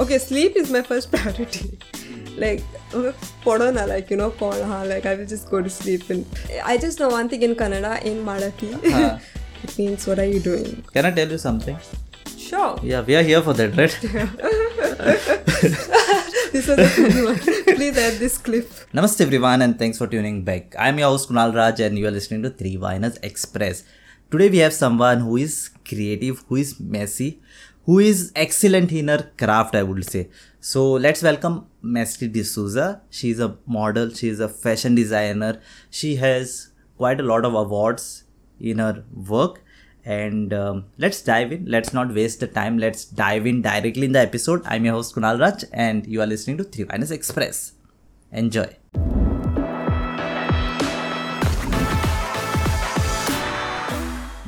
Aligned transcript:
okay 0.00 0.18
sleep 0.18 0.56
is 0.56 0.70
my 0.70 0.82
first 0.82 1.10
priority. 1.12 1.78
Like 2.36 2.62
podona 3.44 3.86
like 3.86 4.10
you 4.10 4.16
know 4.16 4.30
call 4.30 4.62
huh? 4.70 4.84
like 4.86 5.04
i 5.04 5.14
will 5.14 5.26
just 5.26 5.50
go 5.50 5.60
to 5.62 5.68
sleep 5.68 6.08
and 6.10 6.24
i 6.64 6.76
just 6.84 6.98
know 7.00 7.08
one 7.08 7.28
thing 7.28 7.42
in 7.42 7.54
kannada 7.62 7.92
in 8.10 8.24
marathi 8.28 8.70
huh. 8.92 9.18
it 9.64 9.78
means 9.78 10.06
what 10.06 10.18
are 10.18 10.24
you 10.34 10.40
doing? 10.40 10.82
Can 10.94 11.04
i 11.06 11.10
tell 11.10 11.30
you 11.30 11.38
something? 11.38 11.76
Sure. 12.38 12.78
Yeah 12.82 13.02
we 13.02 13.14
are 13.16 13.22
here 13.22 13.42
for 13.42 13.52
that 13.60 13.76
right? 13.76 13.94
This 16.52 16.66
was 16.66 16.78
a 16.78 16.88
good 16.96 17.24
one 17.24 17.38
please 17.76 17.98
add 18.06 18.14
this 18.24 18.38
clip. 18.38 18.68
Namaste 18.94 19.20
everyone 19.26 19.62
and 19.62 19.78
thanks 19.78 19.98
for 19.98 20.06
tuning 20.06 20.42
back. 20.44 20.74
I'm 20.86 20.98
your 20.98 21.10
host 21.10 21.28
kunal 21.30 21.54
raj 21.60 21.80
and 21.88 21.98
you 21.98 22.06
are 22.12 22.16
listening 22.18 22.42
to 22.48 22.52
three 22.62 22.76
viners 22.86 23.18
express. 23.30 23.84
Today 24.30 24.48
we 24.56 24.60
have 24.64 24.72
someone 24.72 25.18
who 25.28 25.36
is 25.36 25.54
creative 25.90 26.36
who 26.48 26.56
is 26.64 26.70
messy 26.96 27.30
who 27.84 27.98
is 27.98 28.32
excellent 28.36 28.92
in 28.92 29.08
her 29.08 29.30
craft, 29.36 29.74
I 29.74 29.82
would 29.82 30.04
say. 30.04 30.28
So 30.60 30.92
let's 30.92 31.22
welcome 31.22 31.66
Mesty 31.82 32.28
D'Souza. 32.28 33.02
She's 33.10 33.40
a 33.40 33.56
model, 33.66 34.10
she 34.10 34.28
is 34.28 34.40
a 34.40 34.48
fashion 34.48 34.94
designer. 34.94 35.60
She 35.90 36.16
has 36.16 36.70
quite 36.96 37.20
a 37.20 37.22
lot 37.22 37.44
of 37.44 37.54
awards 37.54 38.24
in 38.60 38.78
her 38.78 39.04
work. 39.12 39.62
And 40.04 40.52
um, 40.54 40.86
let's 40.98 41.20
dive 41.22 41.52
in. 41.52 41.66
Let's 41.66 41.92
not 41.92 42.14
waste 42.14 42.40
the 42.40 42.46
time. 42.46 42.78
Let's 42.78 43.04
dive 43.04 43.46
in 43.46 43.62
directly 43.62 44.06
in 44.06 44.12
the 44.12 44.20
episode. 44.20 44.62
I'm 44.64 44.84
your 44.84 44.94
host 44.94 45.14
Kunal 45.14 45.38
Raj 45.38 45.64
and 45.72 46.06
you 46.06 46.22
are 46.22 46.26
listening 46.26 46.56
to 46.58 46.64
Three 46.64 46.84
Viners 46.84 47.10
Express. 47.10 47.72
Enjoy. 48.32 48.79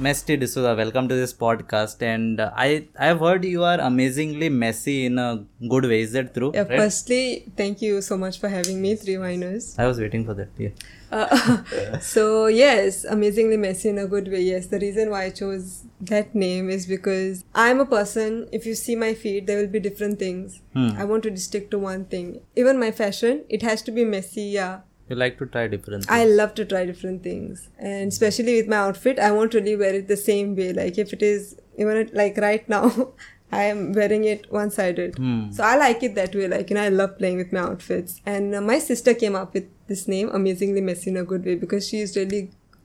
Mesty 0.02 0.36
D'Souza, 0.36 0.74
welcome 0.74 1.08
to 1.08 1.14
this 1.14 1.32
podcast. 1.32 2.02
And 2.02 2.40
uh, 2.40 2.50
I 2.56 2.88
I've 2.98 3.20
heard 3.20 3.44
you 3.44 3.62
are 3.62 3.78
amazingly 3.78 4.48
messy 4.48 5.06
in 5.06 5.18
a 5.18 5.44
good 5.68 5.84
way. 5.84 6.00
Is 6.00 6.12
that 6.12 6.34
true? 6.34 6.50
Yeah, 6.54 6.62
Right? 6.62 6.78
firstly, 6.80 7.44
thank 7.56 7.80
you 7.82 8.00
so 8.02 8.18
much 8.18 8.40
for 8.40 8.48
having 8.48 8.82
me, 8.82 8.96
Three 8.96 9.14
Viners. 9.14 9.78
I 9.78 9.86
was 9.86 10.00
waiting 10.00 10.24
for 10.24 10.34
that. 10.34 10.48
Yeah. 10.58 10.70
Uh, 11.12 11.98
so 12.00 12.46
yes, 12.46 13.04
amazingly 13.04 13.56
messy 13.56 13.90
in 13.90 13.98
a 13.98 14.06
good 14.06 14.28
way. 14.28 14.42
Yes, 14.42 14.66
the 14.66 14.80
reason 14.80 15.10
why 15.10 15.24
I 15.26 15.30
chose 15.30 15.84
that 16.00 16.34
name 16.34 16.68
is 16.68 16.86
because 16.86 17.44
I'm 17.54 17.78
a 17.80 17.86
person. 17.86 18.48
If 18.50 18.66
you 18.66 18.74
see 18.74 18.96
my 18.96 19.14
feed, 19.14 19.46
there 19.46 19.58
will 19.58 19.72
be 19.78 19.78
different 19.80 20.18
things. 20.18 20.62
Hmm. 20.72 20.88
I 20.96 21.04
want 21.04 21.22
to 21.24 21.36
stick 21.36 21.70
to 21.70 21.78
one 21.78 22.06
thing. 22.06 22.40
Even 22.56 22.80
my 22.80 22.90
fashion, 22.90 23.44
it 23.48 23.62
has 23.62 23.82
to 23.82 23.92
be 23.92 24.04
messy. 24.04 24.42
Yeah, 24.60 24.80
You 25.12 25.16
like 25.20 25.36
to 25.40 25.46
try 25.54 25.68
different 25.68 26.06
I 26.08 26.24
love 26.24 26.54
to 26.58 26.64
try 26.64 26.86
different 26.86 27.22
things, 27.22 27.68
and 27.78 28.08
especially 28.12 28.56
with 28.58 28.68
my 28.74 28.76
outfit, 28.76 29.18
I 29.18 29.30
won't 29.30 29.52
really 29.58 29.76
wear 29.76 29.94
it 29.96 30.08
the 30.08 30.16
same 30.16 30.54
way. 30.60 30.72
Like 30.72 30.96
if 31.02 31.12
it 31.16 31.22
is 31.22 31.56
even 31.76 31.98
it- 32.02 32.14
like 32.20 32.38
right 32.44 32.66
now, 32.74 32.84
I 33.52 33.64
am 33.64 33.92
wearing 33.92 34.24
it 34.24 34.46
one-sided. 34.50 35.18
Hmm. 35.18 35.50
So 35.52 35.64
I 35.64 35.76
like 35.76 36.02
it 36.02 36.14
that 36.14 36.34
way. 36.34 36.48
Like 36.48 36.70
you 36.70 36.76
know, 36.76 36.82
I 36.84 36.88
love 36.88 37.18
playing 37.18 37.36
with 37.36 37.52
my 37.52 37.60
outfits. 37.60 38.22
And 38.24 38.54
uh, 38.54 38.62
my 38.62 38.78
sister 38.78 39.12
came 39.24 39.36
up 39.42 39.52
with 39.52 39.68
this 39.86 40.08
name, 40.08 40.30
amazingly 40.40 40.80
messy 40.80 41.10
in 41.10 41.18
a 41.18 41.24
good 41.24 41.44
way, 41.44 41.56
because 41.56 41.86
she 41.90 42.00
is 42.00 42.16
really 42.16 42.42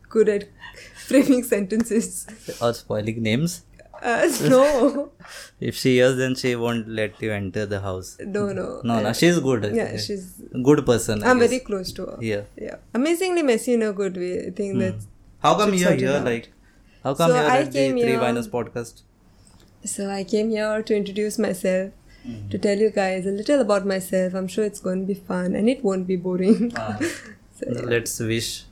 good 0.10 0.28
at 0.28 0.50
framing 1.08 1.44
sentences. 1.44 2.28
Or 2.62 2.74
spoiling 2.74 3.24
names. 3.24 3.64
Uh, 4.02 4.28
no, 4.50 5.12
If 5.60 5.76
she 5.76 5.96
hears, 5.96 6.18
then 6.18 6.36
she 6.36 6.56
won't 6.56 6.88
let 6.88 7.22
you 7.22 7.32
enter 7.32 7.66
the 7.66 7.80
house. 7.82 8.18
no, 8.20 8.54
no. 8.54 8.82
No, 8.84 9.02
no, 9.02 9.14
she's 9.14 9.40
good. 9.40 9.74
Yeah, 9.76 9.98
she's. 9.98 10.42
good 10.64 10.86
person. 10.86 11.24
I 11.24 11.30
I'm 11.32 11.40
guess. 11.40 11.50
very 11.50 11.60
close 11.62 11.92
to 11.94 12.06
her. 12.06 12.18
Yeah. 12.22 12.42
Yeah, 12.56 12.76
amazingly 12.94 13.42
messy 13.44 13.74
in 13.74 13.82
a 13.82 13.92
good 13.94 14.16
way. 14.18 14.48
I 14.48 14.52
think 14.52 14.78
that's 14.80 15.08
How 15.40 15.56
come 15.58 15.74
you're 15.74 15.94
here? 15.94 16.12
out. 16.18 16.26
Like, 16.26 16.50
how 17.04 17.14
come 17.14 17.30
So 17.32 17.36
you're 17.36 17.52
I 17.52 17.58
at 17.60 17.72
the 17.72 17.90
Three 17.92 18.02
here- 18.02 18.20
Viners 18.20 18.48
podcast? 18.50 19.02
So 19.86 20.10
I 20.10 20.24
came 20.24 20.50
here 20.50 20.84
to 20.84 20.96
introduce 20.96 21.40
myself, 21.40 21.92
to 22.52 22.58
tell 22.58 22.78
you 22.78 22.90
guys 22.92 23.26
a 23.26 23.32
little 23.32 23.62
about 23.62 23.86
myself. 23.86 24.34
I'm 24.34 24.48
sure 24.48 24.66
it's 24.66 24.80
going 24.82 25.02
to 25.02 25.06
be 25.08 25.14
fun 25.14 25.56
and 25.56 25.70
it 25.70 25.84
won't 25.84 26.06
be 26.08 26.16
boring. 26.18 26.72
Ah. 26.76 27.00
So, 27.60 27.66
Let's 27.92 28.20
wish 28.20 28.66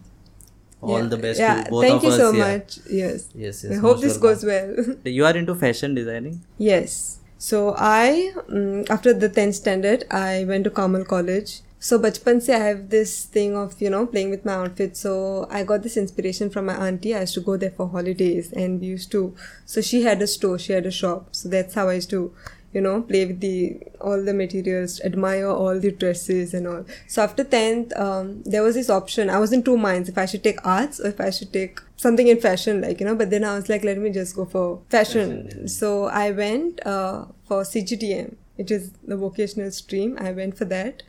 all 0.81 1.01
yeah. 1.01 1.07
the 1.07 1.17
best 1.17 1.39
Yeah, 1.39 1.63
to 1.63 1.69
both 1.71 1.83
thank 1.85 1.97
of 1.97 2.03
you 2.03 2.09
us. 2.09 2.17
so 2.17 2.31
yeah. 2.31 2.57
much. 2.57 2.79
Yes. 2.89 3.27
Yes, 3.33 3.63
yes. 3.63 3.71
I 3.71 3.75
hope 3.75 4.01
this 4.01 4.17
goes 4.17 4.43
well. 4.43 4.75
You 5.05 5.25
are 5.25 5.35
into 5.35 5.55
fashion 5.55 5.95
designing? 5.95 6.41
yes. 6.57 7.19
So 7.37 7.75
I, 7.77 8.31
mm, 8.49 8.89
after 8.89 9.13
the 9.13 9.29
10th 9.29 9.55
standard, 9.55 10.05
I 10.09 10.45
went 10.47 10.63
to 10.63 10.69
Kamal 10.71 11.03
College. 11.05 11.61
So 11.79 11.99
bachpan 11.99 12.41
se 12.41 12.53
I 12.55 12.59
have 12.59 12.89
this 12.89 13.25
thing 13.25 13.55
of, 13.55 13.79
you 13.79 13.89
know, 13.89 14.05
playing 14.07 14.31
with 14.31 14.45
my 14.45 14.53
outfit. 14.53 14.95
So 14.97 15.45
I 15.51 15.63
got 15.63 15.83
this 15.83 15.97
inspiration 15.97 16.49
from 16.49 16.65
my 16.67 16.75
auntie. 16.87 17.13
I 17.13 17.19
used 17.21 17.35
to 17.35 17.41
go 17.41 17.57
there 17.57 17.69
for 17.71 17.87
holidays 17.89 18.51
and 18.53 18.79
we 18.79 18.87
used 18.87 19.11
to, 19.11 19.35
so 19.65 19.81
she 19.81 20.01
had 20.03 20.21
a 20.23 20.27
store, 20.27 20.57
she 20.57 20.73
had 20.73 20.85
a 20.87 20.91
shop. 20.91 21.27
So 21.33 21.49
that's 21.49 21.75
how 21.75 21.89
I 21.89 21.95
used 21.95 22.09
to, 22.11 22.33
you 22.75 22.81
know, 22.81 23.01
play 23.01 23.25
with 23.25 23.39
the, 23.39 23.77
all 24.01 24.21
the 24.21 24.33
materials, 24.33 24.99
admire 24.99 25.47
all 25.47 25.79
the 25.79 25.91
dresses 25.93 26.53
and 26.53 26.67
all. 26.67 26.85
So 27.07 27.21
after 27.23 27.45
10th, 27.45 27.97
um, 27.97 28.43
there 28.43 28.63
was 28.63 28.75
this 28.75 28.89
option. 28.89 29.29
I 29.29 29.39
was 29.39 29.53
in 29.53 29.63
two 29.63 29.77
minds 29.77 30.09
if 30.09 30.17
I 30.17 30.25
should 30.25 30.43
take 30.43 30.59
arts 30.65 30.99
or 30.99 31.07
if 31.07 31.21
I 31.21 31.29
should 31.29 31.53
take 31.53 31.79
something 31.95 32.27
in 32.27 32.41
fashion, 32.41 32.81
like, 32.81 32.99
you 32.99 33.05
know, 33.05 33.15
but 33.15 33.29
then 33.29 33.45
I 33.45 33.55
was 33.55 33.69
like, 33.69 33.85
let 33.85 33.97
me 33.97 34.09
just 34.09 34.35
go 34.35 34.43
for 34.43 34.81
fashion. 34.89 35.69
So 35.69 36.07
I 36.07 36.31
went 36.31 36.85
uh, 36.85 37.27
for 37.45 37.61
CGTM, 37.61 38.35
which 38.57 38.71
is 38.71 38.91
the 39.07 39.15
vocational 39.15 39.71
stream. 39.71 40.17
I 40.19 40.33
went 40.33 40.57
for 40.57 40.65
that. 40.65 41.01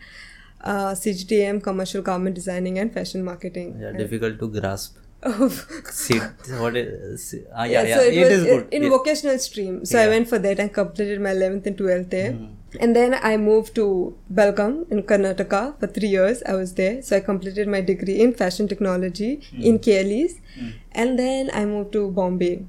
Uh, 0.60 0.92
CGTM, 0.92 1.64
commercial 1.64 2.00
garment 2.00 2.36
designing 2.36 2.78
and 2.78 2.94
fashion 2.94 3.24
marketing. 3.24 3.76
Yeah, 3.80 3.90
difficult 3.90 4.38
to 4.38 4.48
grasp. 4.48 4.98
Oh, 5.22 5.48
See, 5.90 6.18
what 6.60 6.76
is, 6.76 7.34
ah, 7.54 7.64
yeah, 7.64 7.82
yeah, 7.82 7.96
so 7.96 8.02
it, 8.02 8.14
it 8.14 8.20
was 8.24 8.32
is 8.32 8.44
good. 8.44 8.68
in 8.70 8.82
Yeah. 8.82 8.88
vocational 8.90 9.38
stream. 9.38 9.84
So 9.84 9.98
I 9.98 10.08
went 10.08 10.28
for 10.28 10.38
that 10.38 10.60
and 10.60 10.72
completed 10.72 11.20
my 11.20 11.30
11th 11.30 11.66
and 11.66 11.76
12th 11.76 12.10
there. 12.10 12.32
Hmm. 12.32 12.44
And 12.80 12.94
then 12.94 13.14
I 13.22 13.36
moved 13.38 13.74
to 13.76 14.14
Belgaum 14.32 14.86
in 14.90 15.02
Karnataka 15.02 15.80
for 15.80 15.86
three 15.86 16.08
years. 16.08 16.42
I 16.46 16.54
was 16.54 16.74
there. 16.74 17.00
So 17.02 17.16
I 17.16 17.20
completed 17.20 17.66
my 17.66 17.80
degree 17.80 18.20
in 18.20 18.34
fashion 18.34 18.68
technology 18.68 19.40
Hmm. 19.50 19.62
in 19.62 19.78
KLEs. 19.78 20.34
And 20.92 21.18
then 21.18 21.50
I 21.52 21.64
moved 21.64 21.92
to 21.94 22.10
Bombay. 22.10 22.64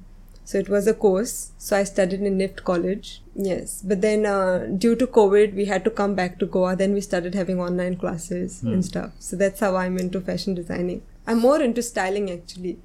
So 0.46 0.57
it 0.57 0.69
was 0.69 0.88
a 0.88 0.94
course. 0.94 1.52
So 1.57 1.75
I 1.75 1.84
studied 1.84 2.22
in 2.22 2.38
NIFT 2.38 2.63
College. 2.63 3.22
Yes. 3.36 3.81
But 3.86 4.00
then 4.02 4.25
uh, 4.25 4.66
due 4.86 4.96
to 4.96 5.06
COVID, 5.06 5.53
we 5.53 5.66
had 5.66 5.84
to 5.84 5.90
come 5.91 6.16
back 6.16 6.40
to 6.40 6.46
Goa. 6.46 6.75
Then 6.78 6.94
we 6.94 7.02
started 7.02 7.36
having 7.36 7.59
online 7.59 7.97
classes 7.97 8.62
Hmm. 8.62 8.74
and 8.74 8.86
stuff. 8.86 9.12
So 9.19 9.36
that's 9.36 9.59
how 9.59 9.75
I'm 9.75 9.97
into 9.97 10.22
fashion 10.22 10.56
designing. 10.56 11.02
I'm 11.27 11.39
more 11.39 11.61
into 11.61 11.83
styling 11.83 12.31
actually. 12.31 12.79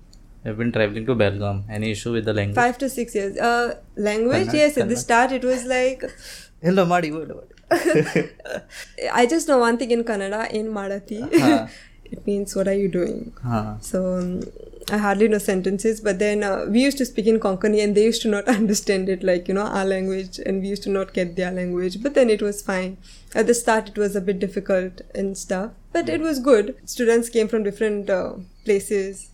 I've 0.44 0.58
been 0.58 0.72
traveling 0.72 1.06
to 1.06 1.14
Belgaum. 1.14 1.64
Any 1.70 1.92
issue 1.92 2.12
with 2.12 2.24
the 2.24 2.34
language? 2.34 2.56
Five 2.56 2.76
to 2.78 2.90
six 2.90 3.14
years. 3.14 3.38
Uh, 3.38 3.76
language, 3.96 4.48
yes. 4.52 4.76
At 4.76 4.88
the 4.88 4.96
start, 4.96 5.30
it 5.30 5.44
was 5.44 5.64
like 5.64 6.02
Hello, 6.62 6.84
Madi. 6.84 7.12
I 9.12 9.26
just 9.26 9.48
know 9.48 9.58
one 9.58 9.78
thing 9.78 9.90
in 9.90 10.04
Kannada, 10.04 10.50
in 10.50 10.66
Marathi. 10.66 11.40
Huh. 11.40 11.66
it 12.04 12.26
means 12.26 12.54
what 12.54 12.68
are 12.68 12.74
you 12.74 12.88
doing? 12.88 13.32
Huh. 13.42 13.78
So 13.80 14.18
um, 14.18 14.42
I 14.90 14.98
hardly 14.98 15.28
know 15.28 15.38
sentences, 15.38 16.00
but 16.00 16.18
then 16.18 16.44
uh, 16.44 16.66
we 16.68 16.82
used 16.82 16.98
to 16.98 17.06
speak 17.06 17.26
in 17.26 17.40
Konkani 17.40 17.82
and 17.82 17.96
they 17.96 18.04
used 18.04 18.22
to 18.22 18.28
not 18.28 18.46
understand 18.48 19.08
it, 19.08 19.22
like 19.22 19.48
you 19.48 19.54
know 19.54 19.66
our 19.66 19.84
language, 19.84 20.38
and 20.38 20.60
we 20.60 20.68
used 20.68 20.82
to 20.84 20.90
not 20.90 21.14
get 21.14 21.36
their 21.36 21.50
language. 21.50 22.02
But 22.02 22.14
then 22.14 22.30
it 22.30 22.42
was 22.42 22.62
fine. 22.62 22.98
At 23.34 23.46
the 23.46 23.54
start, 23.54 23.88
it 23.88 23.98
was 23.98 24.14
a 24.14 24.20
bit 24.20 24.38
difficult 24.38 25.00
and 25.14 25.36
stuff, 25.36 25.72
but 25.92 26.08
it 26.08 26.20
was 26.20 26.38
good. 26.40 26.76
Students 26.84 27.28
came 27.28 27.48
from 27.48 27.62
different 27.62 28.10
uh, 28.10 28.34
places. 28.64 29.30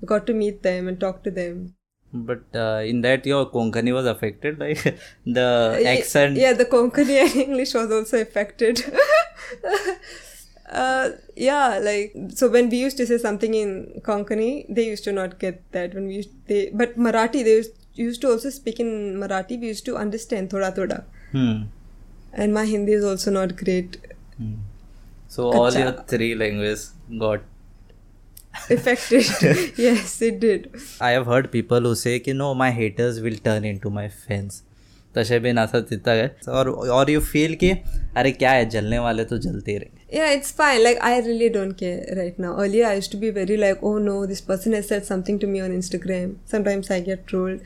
We 0.00 0.06
got 0.06 0.26
to 0.26 0.34
meet 0.34 0.62
them 0.62 0.88
and 0.88 1.00
talk 1.00 1.22
to 1.24 1.30
them. 1.30 1.74
But 2.12 2.42
uh, 2.54 2.82
in 2.86 3.00
that, 3.02 3.26
your 3.26 3.46
Konkani 3.50 3.92
was 3.92 4.06
affected, 4.06 4.58
like 4.64 4.98
the 5.26 5.82
accent. 5.86 6.36
Yeah, 6.36 6.52
the 6.52 6.64
Konkani 6.64 7.20
and 7.24 7.36
English 7.36 7.74
was 7.74 7.90
also 7.90 8.20
affected. 8.20 8.82
uh, 10.70 11.10
yeah, 11.36 11.78
like 11.78 12.14
so 12.34 12.48
when 12.48 12.68
we 12.68 12.78
used 12.78 12.96
to 12.98 13.06
say 13.06 13.18
something 13.18 13.54
in 13.54 14.00
Konkani, 14.04 14.66
they 14.68 14.86
used 14.86 15.04
to 15.04 15.12
not 15.12 15.38
get 15.38 15.60
that. 15.72 15.94
When 15.94 16.06
we 16.06 16.14
used, 16.16 16.30
they 16.46 16.70
but 16.72 16.96
Marathi 16.96 17.44
they 17.44 17.56
used, 17.56 17.72
used 17.94 18.20
to 18.22 18.30
also 18.30 18.50
speak 18.50 18.80
in 18.80 19.16
Marathi. 19.16 19.60
We 19.60 19.68
used 19.68 19.84
to 19.86 19.96
understand 19.96 20.50
thoda 20.50 20.74
thoda, 20.78 21.04
Hmm. 21.32 21.64
and 22.32 22.54
my 22.54 22.64
Hindi 22.64 22.92
is 22.92 23.04
also 23.04 23.30
not 23.30 23.56
great. 23.56 23.98
Hmm. 24.38 24.54
So 25.35 25.51
all 25.51 25.71
Kacha. 25.71 25.79
your 25.79 25.91
three 26.13 26.33
languages 26.35 26.91
got. 27.19 27.47
Affected, 28.69 29.77
yes, 29.77 30.21
it 30.21 30.41
did. 30.41 30.69
I 30.99 31.11
have 31.11 31.25
heard 31.25 31.51
people 31.51 31.79
who 31.79 31.95
say 31.95 32.19
कि 32.19 32.35
no 32.35 32.53
my 32.53 32.69
haters 32.71 33.21
will 33.21 33.37
turn 33.45 33.63
into 33.63 33.89
my 33.89 34.09
fans. 34.09 34.61
तसे 35.15 35.39
बिन 35.39 35.57
असं 35.57 35.81
तिथं 35.87 36.11
आहे 36.11 36.51
और 36.57 36.69
और 36.97 37.09
you 37.11 37.19
feel 37.19 37.55
कि 37.63 37.71
अरे 38.17 38.31
क्या 38.31 38.51
है 38.51 38.69
जलने 38.69 38.99
वाले 38.99 39.23
तो 39.31 39.37
जलते 39.45 39.71
ही 39.71 39.77
रहेंगे 39.77 39.99
Yeah, 40.17 40.31
it's 40.37 40.51
fine. 40.51 40.81
Like 40.83 40.97
I 41.07 41.19
really 41.25 41.47
don't 41.49 41.77
care 41.81 42.15
right 42.17 42.39
now. 42.45 42.49
Earlier, 42.63 42.87
I 42.87 42.95
used 42.99 43.11
to 43.11 43.19
be 43.19 43.29
very 43.35 43.57
like, 43.61 43.83
oh 43.89 43.97
no, 44.07 44.15
this 44.31 44.41
person 44.49 44.73
has 44.77 44.89
said 44.91 45.05
something 45.09 45.37
to 45.43 45.47
me 45.51 45.61
on 45.67 45.75
Instagram. 45.75 46.33
Sometimes 46.53 46.91
I 46.95 46.99
get 47.05 47.25
trolled. 47.27 47.61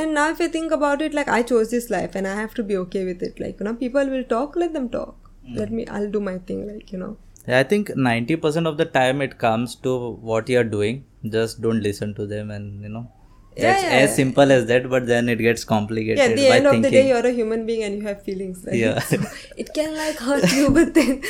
And 0.00 0.12
now, 0.18 0.24
if 0.34 0.42
I 0.46 0.48
think 0.56 0.74
about 0.76 1.00
it, 1.06 1.14
like 1.14 1.30
I 1.36 1.42
chose 1.52 1.70
this 1.70 1.88
life 1.94 2.18
and 2.20 2.28
I 2.32 2.34
have 2.40 2.52
to 2.58 2.66
be 2.72 2.76
okay 2.82 3.04
with 3.06 3.22
it. 3.22 3.40
Like, 3.40 3.60
you 3.60 3.68
know, 3.68 3.74
people 3.74 4.12
will 4.16 4.24
talk, 4.34 4.56
let 4.64 4.74
them 4.74 4.90
talk. 4.90 5.21
Let 5.51 5.71
me, 5.71 5.85
I'll 5.87 6.09
do 6.09 6.19
my 6.19 6.37
thing, 6.39 6.67
like, 6.67 6.91
you 6.91 6.97
know. 6.99 7.17
I 7.47 7.63
think 7.63 7.89
90% 7.89 8.67
of 8.67 8.77
the 8.77 8.85
time 8.85 9.21
it 9.21 9.37
comes 9.37 9.75
to 9.77 10.11
what 10.21 10.47
you're 10.47 10.63
doing. 10.63 11.03
Just 11.27 11.61
don't 11.61 11.81
listen 11.81 12.13
to 12.15 12.25
them 12.25 12.51
and, 12.51 12.81
you 12.81 12.89
know, 12.89 13.11
Yeah, 13.55 13.63
That's 13.63 13.83
yeah. 13.83 13.89
as 14.03 14.15
simple 14.15 14.51
as 14.51 14.65
that, 14.67 14.89
but 14.89 15.05
then 15.05 15.27
it 15.29 15.35
gets 15.37 15.63
complicated 15.63 16.17
yeah, 16.17 16.23
at 16.29 16.35
the 16.37 16.47
by 16.49 16.55
end 16.57 16.65
of 16.67 16.71
thinking. 16.71 16.81
the 16.83 16.89
day, 16.97 17.07
you're 17.09 17.25
a 17.27 17.31
human 17.31 17.65
being 17.67 17.83
and 17.83 17.95
you 17.97 18.01
have 18.07 18.23
feelings. 18.23 18.63
Right? 18.65 18.75
Yeah. 18.75 18.99
So 19.09 19.17
it 19.57 19.73
can 19.73 19.95
like 19.95 20.17
hurt 20.17 20.51
you, 20.53 20.69
but 20.77 20.93
then, 20.95 21.21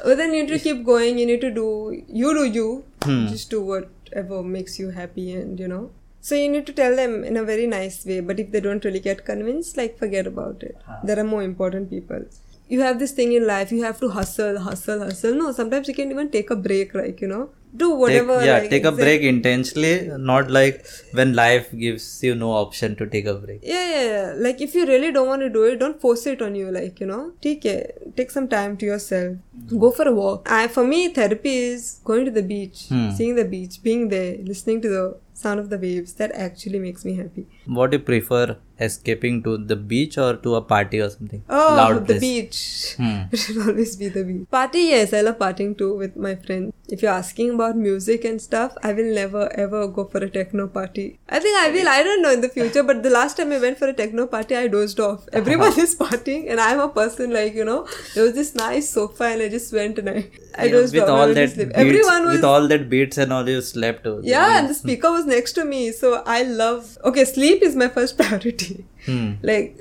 but 0.04 0.16
then 0.18 0.34
you 0.34 0.42
need 0.42 0.48
to 0.48 0.58
keep 0.58 0.84
going. 0.84 1.18
You 1.18 1.26
need 1.26 1.40
to 1.40 1.50
do 1.50 2.02
you 2.08 2.34
do 2.34 2.44
you. 2.58 2.84
Hmm. 3.04 3.26
Just 3.28 3.50
do 3.50 3.60
whatever 3.62 4.42
makes 4.42 4.78
you 4.78 4.90
happy, 4.90 5.32
and 5.32 5.58
you 5.58 5.68
know. 5.68 5.90
So 6.20 6.34
you 6.34 6.48
need 6.48 6.66
to 6.66 6.72
tell 6.72 6.94
them 6.94 7.24
in 7.24 7.36
a 7.36 7.44
very 7.52 7.66
nice 7.66 8.04
way. 8.06 8.20
But 8.20 8.38
if 8.38 8.52
they 8.52 8.60
don't 8.60 8.84
really 8.84 9.00
get 9.00 9.24
convinced, 9.24 9.76
like 9.76 9.98
forget 9.98 10.26
about 10.26 10.62
it. 10.62 10.76
There 11.04 11.18
are 11.18 11.28
more 11.34 11.42
important 11.42 11.90
people. 11.90 12.26
You 12.74 12.80
have 12.82 12.98
this 13.00 13.12
thing 13.16 13.32
in 13.38 13.46
life. 13.46 13.72
You 13.78 13.82
have 13.86 13.98
to 14.02 14.08
hustle, 14.18 14.58
hustle, 14.68 15.00
hustle. 15.08 15.34
No, 15.40 15.52
sometimes 15.62 15.88
you 15.88 15.94
can 15.98 16.10
even 16.14 16.30
take 16.36 16.50
a 16.54 16.56
break. 16.68 16.94
Like 17.00 17.20
you 17.24 17.28
know, 17.32 17.40
do 17.82 17.88
take, 17.90 17.98
whatever. 18.02 18.36
yeah, 18.44 18.58
like, 18.58 18.70
take 18.74 18.84
a 18.84 18.92
exact- 18.92 18.96
break 19.06 19.22
intentionally, 19.30 19.92
not 20.30 20.50
like 20.58 20.78
when 21.20 21.34
life 21.40 21.66
gives 21.82 22.06
you 22.28 22.34
no 22.44 22.52
option 22.60 22.96
to 23.02 23.06
take 23.16 23.26
a 23.26 23.34
break. 23.34 23.60
Yeah, 23.72 23.84
yeah, 23.94 24.04
yeah. 24.12 24.32
Like 24.46 24.62
if 24.68 24.74
you 24.78 24.86
really 24.92 25.12
don't 25.18 25.28
want 25.32 25.42
to 25.46 25.50
do 25.58 25.64
it, 25.72 25.78
don't 25.84 26.00
force 26.06 26.24
it 26.34 26.40
on 26.48 26.54
you. 26.62 26.70
Like 26.78 27.00
you 27.04 27.06
know, 27.12 27.20
take 27.48 27.66
it. 27.74 28.16
Take 28.16 28.30
some 28.38 28.48
time 28.56 28.76
to 28.84 28.86
yourself. 28.92 29.36
Go 29.84 29.90
for 29.90 30.08
a 30.08 30.14
walk. 30.22 30.48
I, 30.60 30.62
for 30.78 30.86
me, 30.94 31.02
therapy 31.20 31.56
is 31.74 32.00
going 32.12 32.24
to 32.30 32.30
the 32.40 32.46
beach, 32.54 32.86
Hmm. 32.94 33.10
seeing 33.20 33.34
the 33.42 33.48
beach, 33.56 33.82
being 33.90 34.08
there, 34.16 34.32
listening 34.52 34.80
to 34.86 34.88
the 34.96 35.04
sound 35.44 35.60
of 35.60 35.68
the 35.74 35.78
waves. 35.86 36.14
That 36.22 36.32
actually 36.48 36.78
makes 36.88 37.04
me 37.10 37.14
happy. 37.22 37.46
What 37.80 37.90
do 37.92 37.98
you 37.98 38.02
prefer, 38.12 38.56
escaping 38.88 39.42
to 39.44 39.56
the 39.72 39.76
beach 39.76 40.18
or 40.18 40.36
to 40.36 40.54
a 40.56 40.62
party 40.62 41.00
or 41.00 41.08
something? 41.10 41.42
Oh, 41.48 41.74
Loud 41.78 42.06
the 42.06 42.14
place. 42.14 42.20
beach. 42.20 42.94
Hmm. 42.96 43.20
It 43.32 43.36
should 43.44 43.58
always 43.66 43.96
be 43.96 44.08
the 44.08 44.24
beach. 44.24 44.46
Party, 44.50 44.80
yes, 44.94 45.12
I 45.12 45.20
love 45.22 45.38
partying 45.38 45.76
too 45.78 45.94
with 45.96 46.16
my 46.16 46.34
friends. 46.36 46.72
If 46.88 47.00
you're 47.02 47.12
asking 47.12 47.54
about 47.54 47.76
music 47.76 48.24
and 48.30 48.40
stuff, 48.46 48.74
I 48.82 48.92
will 48.92 49.12
never 49.18 49.44
ever 49.66 49.86
go 49.88 50.04
for 50.14 50.18
a 50.18 50.28
techno 50.28 50.66
party. 50.68 51.06
I 51.28 51.38
think 51.38 51.56
I 51.58 51.70
will, 51.76 51.88
I 51.88 52.02
don't 52.02 52.22
know 52.22 52.32
in 52.32 52.42
the 52.42 52.48
future, 52.56 52.82
but 52.82 53.02
the 53.02 53.10
last 53.10 53.36
time 53.38 53.52
I 53.52 53.58
went 53.58 53.78
for 53.78 53.88
a 53.88 53.94
techno 54.00 54.26
party, 54.26 54.56
I 54.56 54.66
dozed 54.68 55.00
off. 55.00 55.26
Everyone 55.32 55.78
is 55.84 55.94
partying, 56.02 56.50
and 56.50 56.60
I'm 56.60 56.80
a 56.80 56.88
person 56.88 57.32
like, 57.32 57.54
you 57.54 57.64
know, 57.64 57.78
there 58.14 58.24
was 58.24 58.34
this 58.34 58.54
nice 58.54 58.90
sofa, 58.90 59.24
and 59.32 59.42
I 59.42 59.48
just 59.48 59.72
went 59.72 59.98
and 60.02 60.10
I, 60.10 60.18
I 60.58 60.66
Yeah, 60.66 60.72
dozed 60.72 60.94
with 60.94 61.04
off. 61.04 61.10
All 61.20 61.34
that 61.40 61.56
beats, 61.56 61.72
Everyone 61.86 62.26
was. 62.26 62.36
with 62.36 62.44
all 62.44 62.68
that 62.74 62.88
beats 62.90 63.16
and 63.26 63.32
all 63.32 63.48
you 63.48 63.62
slept. 63.62 64.06
yeah, 64.34 64.58
and 64.58 64.68
the 64.68 64.74
speaker 64.82 65.10
was 65.10 65.24
next 65.24 65.52
to 65.60 65.64
me, 65.64 65.92
so 65.92 66.22
I 66.26 66.42
love. 66.42 66.98
Okay, 67.04 67.24
sleep 67.24 67.62
is 67.62 67.74
my 67.74 67.88
first 67.88 68.18
priority 68.18 68.71
actually. 68.72 68.86
Hmm. 69.06 69.32
Like, 69.42 69.80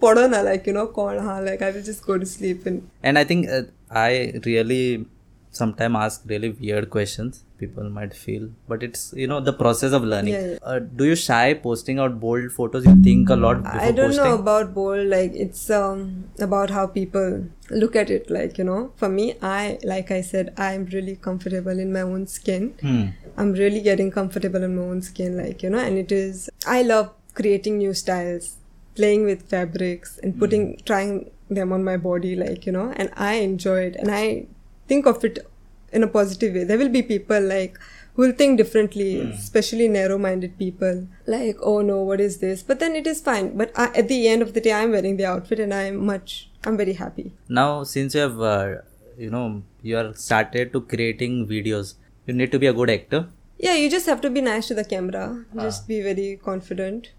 padona, 0.00 0.44
like, 0.44 0.66
you 0.66 0.72
know, 0.72 0.86
kaun, 0.88 1.18
ha, 1.18 1.38
like, 1.38 1.62
I 1.62 1.70
will 1.70 1.82
just 1.82 2.06
go 2.06 2.18
to 2.18 2.26
sleep. 2.26 2.66
And, 2.66 2.88
and 3.02 3.18
I 3.18 3.24
think 3.24 3.48
uh, 3.48 3.62
I 3.90 4.40
really 4.44 5.06
sometimes 5.52 5.96
ask 5.96 6.22
really 6.26 6.48
weird 6.50 6.88
questions 6.88 7.44
people 7.58 7.88
might 7.96 8.14
feel 8.14 8.48
but 8.66 8.82
it's 8.82 9.12
you 9.14 9.26
know 9.26 9.38
the 9.48 9.52
process 9.52 9.92
of 9.92 10.02
learning 10.02 10.34
yeah, 10.34 10.46
yeah. 10.52 10.58
Uh, 10.62 10.78
do 10.78 11.04
you 11.04 11.14
shy 11.14 11.52
posting 11.52 11.98
out 11.98 12.18
bold 12.18 12.50
photos 12.50 12.86
you 12.86 12.94
think 13.02 13.28
a 13.28 13.36
lot 13.36 13.64
i 13.66 13.92
don't 13.92 14.06
posting? 14.06 14.24
know 14.24 14.34
about 14.34 14.72
bold 14.74 15.06
like 15.06 15.32
it's 15.34 15.68
um 15.70 16.24
about 16.40 16.70
how 16.70 16.86
people 16.86 17.44
look 17.70 17.94
at 17.94 18.10
it 18.10 18.30
like 18.30 18.56
you 18.56 18.64
know 18.64 18.90
for 18.96 19.10
me 19.10 19.34
i 19.42 19.78
like 19.84 20.10
i 20.10 20.22
said 20.22 20.52
i'm 20.56 20.86
really 20.86 21.16
comfortable 21.16 21.78
in 21.78 21.92
my 21.92 22.00
own 22.00 22.26
skin 22.26 22.70
hmm. 22.80 23.04
i'm 23.36 23.52
really 23.52 23.82
getting 23.82 24.10
comfortable 24.10 24.62
in 24.62 24.74
my 24.74 24.82
own 24.82 25.02
skin 25.02 25.36
like 25.36 25.62
you 25.62 25.68
know 25.68 25.78
and 25.78 25.98
it 25.98 26.10
is 26.10 26.48
i 26.66 26.80
love 26.80 27.12
creating 27.34 27.78
new 27.78 27.94
styles, 27.94 28.56
playing 28.94 29.24
with 29.24 29.48
fabrics, 29.48 30.18
and 30.22 30.38
putting 30.38 30.76
mm. 30.76 30.84
trying 30.84 31.30
them 31.48 31.72
on 31.72 31.84
my 31.84 31.96
body. 31.96 32.34
Like 32.34 32.66
you 32.66 32.72
know, 32.72 32.92
and 32.96 33.10
I 33.16 33.34
enjoy 33.34 33.80
it, 33.80 33.96
and 33.96 34.10
I 34.10 34.46
think 34.88 35.06
of 35.06 35.24
it 35.24 35.46
in 35.92 36.02
a 36.02 36.08
positive 36.08 36.54
way. 36.54 36.64
There 36.64 36.78
will 36.78 36.88
be 36.88 37.02
people 37.02 37.40
like 37.40 37.78
who 38.14 38.22
will 38.22 38.32
think 38.32 38.58
differently, 38.58 39.14
mm. 39.14 39.32
especially 39.34 39.88
narrow-minded 39.88 40.58
people. 40.58 41.06
Like, 41.26 41.56
oh 41.62 41.80
no, 41.80 42.02
what 42.02 42.20
is 42.20 42.38
this? 42.38 42.62
But 42.62 42.78
then 42.78 42.94
it 42.94 43.06
is 43.06 43.20
fine. 43.20 43.56
But 43.56 43.72
I, 43.76 43.86
at 43.96 44.08
the 44.08 44.28
end 44.28 44.42
of 44.42 44.52
the 44.54 44.60
day, 44.60 44.72
I'm 44.72 44.90
wearing 44.90 45.16
the 45.16 45.24
outfit, 45.24 45.60
and 45.60 45.72
I'm 45.72 46.04
much. 46.04 46.50
I'm 46.64 46.76
very 46.76 46.92
happy. 46.92 47.32
Now, 47.48 47.84
since 47.84 48.14
you 48.14 48.20
have, 48.20 48.40
uh, 48.40 48.74
you 49.18 49.30
know, 49.30 49.62
you 49.82 49.96
are 49.96 50.12
started 50.14 50.72
to 50.74 50.82
creating 50.82 51.46
videos, 51.46 51.94
you 52.26 52.34
need 52.34 52.52
to 52.52 52.58
be 52.58 52.66
a 52.66 52.72
good 52.72 52.90
actor. 52.90 53.28
Yeah, 53.58 53.74
you 53.74 53.88
just 53.90 54.06
have 54.06 54.20
to 54.20 54.30
be 54.30 54.40
nice 54.40 54.68
to 54.68 54.74
the 54.74 54.84
camera. 54.84 55.44
Ah. 55.56 55.62
Just 55.62 55.88
be 55.88 56.02
very 56.02 56.38
confident. 56.44 57.12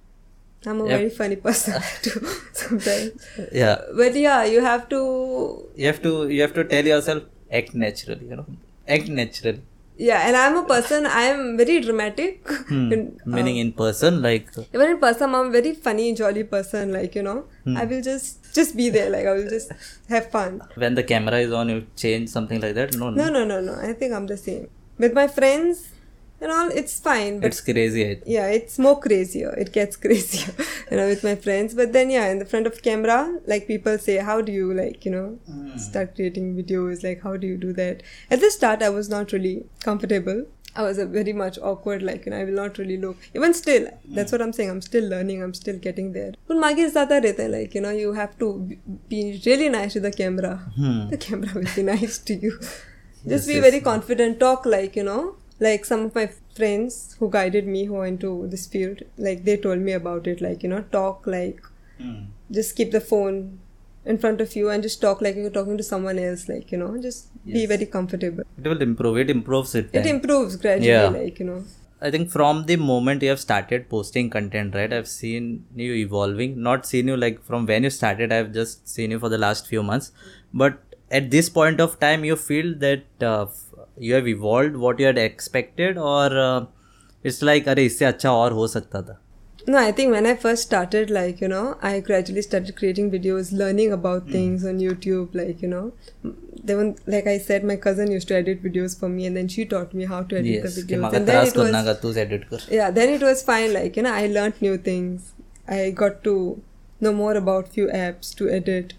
I'm 0.65 0.79
a 0.81 0.87
Yep. 0.87 0.97
very 0.99 1.09
funny 1.09 1.35
person 1.35 1.81
too 2.01 2.19
sometimes. 2.53 3.11
Yeah, 3.51 3.77
But 3.95 4.15
yeah, 4.15 4.43
you 4.45 4.61
have 4.61 4.87
to. 4.95 4.99
you 5.75 5.87
have 5.87 6.01
to 6.07 6.29
you 6.29 6.41
have 6.41 6.53
to 6.59 6.63
tell 6.63 6.85
yourself 6.85 7.23
act 7.51 7.73
naturally. 7.75 8.25
You 8.31 8.37
know, 8.37 8.45
act 8.87 9.07
naturally. 9.09 9.61
Yeah, 9.95 10.27
and 10.27 10.35
I'm 10.35 10.55
a 10.57 10.63
person. 10.67 11.05
I'm 11.05 11.55
very 11.57 11.79
dramatic. 11.81 12.47
Hmm. 12.69 12.91
And, 12.93 13.19
uh, 13.21 13.29
Meaning 13.35 13.57
in 13.63 13.71
person, 13.73 14.21
like 14.23 14.47
even 14.73 14.87
in 14.93 14.97
person, 15.03 15.35
I'm 15.35 15.47
a 15.49 15.51
very 15.57 15.73
funny, 15.87 16.07
jolly 16.21 16.43
person. 16.55 16.91
Like 16.99 17.13
you 17.19 17.23
know, 17.27 17.39
Hmm. 17.65 17.77
I 17.77 17.85
will 17.91 18.01
just 18.01 18.53
just 18.59 18.75
be 18.75 18.89
there. 18.89 19.09
Like 19.15 19.27
I 19.27 19.33
will 19.33 19.49
just 19.57 19.71
have 20.09 20.31
fun. 20.31 20.61
when 20.83 20.95
the 20.95 21.03
camera 21.03 21.39
is 21.47 21.51
on, 21.59 21.69
you 21.69 21.85
change 22.05 22.29
something 22.29 22.59
like 22.65 22.73
that. 22.79 22.95
No, 23.03 23.09
no, 23.11 23.17
No, 23.23 23.29
no, 23.37 23.43
no, 23.51 23.59
no. 23.69 23.75
I 23.89 23.93
think 23.93 24.13
I'm 24.19 24.25
the 24.33 24.37
same. 24.47 24.65
With 24.97 25.13
my 25.13 25.27
friends 25.27 25.89
and 26.42 26.52
all, 26.52 26.68
it's 26.80 26.98
fine. 27.00 27.40
But 27.40 27.48
it's 27.48 27.60
crazy. 27.60 28.02
I 28.08 28.14
think. 28.14 28.22
yeah, 28.26 28.46
it's 28.46 28.78
more 28.78 28.98
crazier. 29.00 29.50
It 29.58 29.72
gets 29.72 29.96
crazier, 29.96 30.52
you 30.90 30.96
know, 30.98 31.06
with 31.08 31.24
my 31.24 31.34
friends. 31.46 31.74
But 31.74 31.92
then, 31.92 32.10
yeah, 32.10 32.28
in 32.28 32.38
the 32.38 32.44
front 32.44 32.66
of 32.68 32.80
camera, 32.82 33.38
like 33.46 33.66
people 33.66 33.98
say, 33.98 34.18
how 34.18 34.40
do 34.40 34.52
you 34.52 34.72
like, 34.72 35.04
you 35.04 35.10
know, 35.10 35.38
start 35.78 36.14
creating 36.14 36.54
videos? 36.60 37.02
Like, 37.08 37.22
how 37.22 37.36
do 37.36 37.46
you 37.48 37.56
do 37.56 37.72
that? 37.80 38.02
At 38.30 38.40
the 38.40 38.50
start, 38.50 38.82
I 38.82 38.90
was 38.90 39.08
not 39.08 39.32
really 39.32 39.64
comfortable. 39.80 40.46
I 40.76 40.82
was 40.82 40.98
a 40.98 41.06
very 41.06 41.32
much 41.32 41.58
awkward, 41.58 42.02
like, 42.02 42.24
you 42.26 42.30
know, 42.30 42.38
I 42.38 42.44
will 42.44 42.52
not 42.52 42.78
really 42.78 42.98
look. 42.98 43.16
Even 43.34 43.52
still, 43.52 43.88
that's 44.18 44.30
what 44.30 44.40
I'm 44.40 44.52
saying. 44.52 44.70
I'm 44.70 44.82
still 44.82 45.08
learning. 45.08 45.42
I'm 45.42 45.54
still 45.54 45.78
getting 45.86 46.12
there. 46.12 46.34
But 46.46 46.56
मागे 46.58 46.88
ज़्यादा 46.90 47.18
रहता 47.24 47.42
है, 47.42 47.50
like, 47.54 47.74
you 47.74 47.80
know, 47.80 47.90
you 48.02 48.12
have 48.12 48.38
to 48.44 48.52
be- 48.68 48.78
be 49.08 49.22
really 49.46 49.68
nice 49.76 49.94
to 49.94 50.00
the 50.06 50.12
camera. 50.12 50.52
Hmm. 50.76 51.08
The 51.14 51.16
camera 51.26 51.50
will 51.54 51.66
be 51.74 51.82
nice 51.90 52.18
to 52.30 52.34
you. 52.46 52.52
Just 52.60 53.26
Yes, 53.32 53.46
be 53.48 53.54
yes. 53.54 53.64
very 53.68 53.80
confident. 53.90 54.38
Talk 54.38 54.66
like, 54.76 54.94
you 54.94 55.02
know, 55.10 55.34
like 55.65 55.85
some 55.89 56.01
of 56.07 56.15
my 56.19 56.25
friends 56.57 56.95
who 57.19 57.29
guided 57.35 57.67
me 57.75 57.81
who 57.89 57.95
went 58.03 58.19
to 58.25 58.31
this 58.53 58.65
field 58.73 59.01
like 59.27 59.43
they 59.49 59.55
told 59.65 59.79
me 59.89 59.93
about 60.01 60.27
it 60.33 60.41
like 60.47 60.63
you 60.63 60.69
know 60.73 60.83
talk 60.97 61.27
like 61.37 61.61
Hmm. 62.03 62.21
just 62.57 62.75
keep 62.77 62.91
the 62.93 62.99
phone 63.09 63.35
in 64.11 64.17
front 64.21 64.39
of 64.45 64.55
you 64.59 64.69
and 64.71 64.85
just 64.85 64.99
talk 65.03 65.19
like 65.25 65.35
you're 65.41 65.51
talking 65.57 65.77
to 65.81 65.83
someone 65.89 66.17
else 66.23 66.41
like 66.51 66.71
you 66.73 66.79
know 66.81 66.89
just 67.05 67.27
be 67.57 67.65
very 67.73 67.85
comfortable 67.85 68.43
It 68.61 68.67
will 68.71 68.81
improve. 68.81 69.17
It 69.23 69.29
improves 69.29 69.75
it. 69.81 69.89
it 70.01 70.07
improves 70.13 70.55
gradually 70.63 70.89
Yeah. 70.89 71.09
like 71.19 71.39
you 71.39 71.45
know 71.49 71.59
I 72.07 72.09
think 72.13 72.31
from 72.31 72.65
the 72.69 72.75
moment 72.75 73.21
you 73.25 73.29
have 73.29 73.39
started 73.39 73.83
posting 73.91 74.29
content, 74.29 74.75
right? 74.75 74.91
I've 74.95 75.07
seen 75.07 75.45
you 75.73 75.93
evolving. 75.93 76.57
Not 76.61 76.85
seen 76.85 77.07
you 77.11 77.15
like 77.15 77.37
from 77.49 77.65
when 77.65 77.85
you 77.87 77.91
started. 77.97 78.33
I've 78.37 78.51
just 78.57 78.89
seen 78.95 79.11
you 79.15 79.19
for 79.19 79.29
the 79.29 79.37
last 79.37 79.67
few 79.67 79.83
months. 79.91 80.11
But 80.63 80.81
at 81.19 81.29
this 81.35 81.47
point 81.59 81.79
of 81.85 81.93
time, 82.01 82.25
you 82.25 82.35
feel 82.35 82.73
that 82.79 83.05
uh, 83.29 83.45
f- 83.92 83.92
you 84.08 84.14
have 84.14 84.28
evolved 84.34 84.76
what 84.86 84.98
you 85.00 85.06
had 85.06 85.18
expected, 85.18 85.98
or 85.98 86.26
uh, 86.48 86.66
it's 87.24 87.40
like 87.52 87.68
अरे 87.68 87.84
इससे 87.86 88.04
अच्छा 88.04 88.32
और 88.42 88.52
हो 88.60 88.66
सकता 88.76 89.02
था. 89.08 89.18
no 89.72 89.78
i 89.86 89.88
think 89.96 90.12
when 90.16 90.26
i 90.28 90.32
first 90.42 90.64
started 90.66 91.10
like 91.14 91.40
you 91.44 91.48
know 91.52 91.62
i 91.88 91.88
gradually 92.04 92.42
started 92.44 92.74
creating 92.76 93.08
videos 93.14 93.48
learning 93.62 93.90
about 93.96 94.30
things 94.36 94.62
on 94.70 94.78
youtube 94.84 95.34
like 95.40 95.64
you 95.64 95.68
know 95.72 95.82
they 96.70 96.76
were 96.78 96.86
like 97.14 97.26
i 97.32 97.34
said 97.48 97.66
my 97.70 97.76
cousin 97.86 98.12
used 98.14 98.28
to 98.30 98.36
edit 98.38 98.62
videos 98.68 98.94
for 99.02 99.10
me 99.16 99.26
and 99.30 99.40
then 99.40 99.50
she 99.54 99.66
taught 99.72 99.92
me 100.00 100.06
how 100.12 100.20
to 100.30 100.38
edit 100.38 100.54
Yes. 100.54 100.78
the 100.78 100.84
कि 100.84 100.94
videos 100.94 101.02
मगर 101.02 101.18
and 101.18 101.28
then 101.32 101.34
त्रास 101.34 101.52
it 101.52 101.58
was 101.60 101.66
करना 101.66 101.82
का 101.88 101.94
तूच 102.04 102.20
edit 102.24 102.46
कर. 102.52 102.64
yeah 102.76 102.94
then 103.00 103.12
it 103.16 103.26
was 103.28 103.42
fine 103.50 103.68
like 103.78 103.98
you 104.00 104.06
know 104.08 104.14
i 104.22 104.24
learned 104.38 104.62
new 104.68 104.78
things 104.88 105.28
i 105.80 105.82
got 106.02 106.16
to 106.30 106.34
know 107.06 107.14
more 107.20 107.34
about 107.42 107.68
few 107.76 107.90
apps 108.00 108.32
to 108.40 108.48
edit 108.60 108.96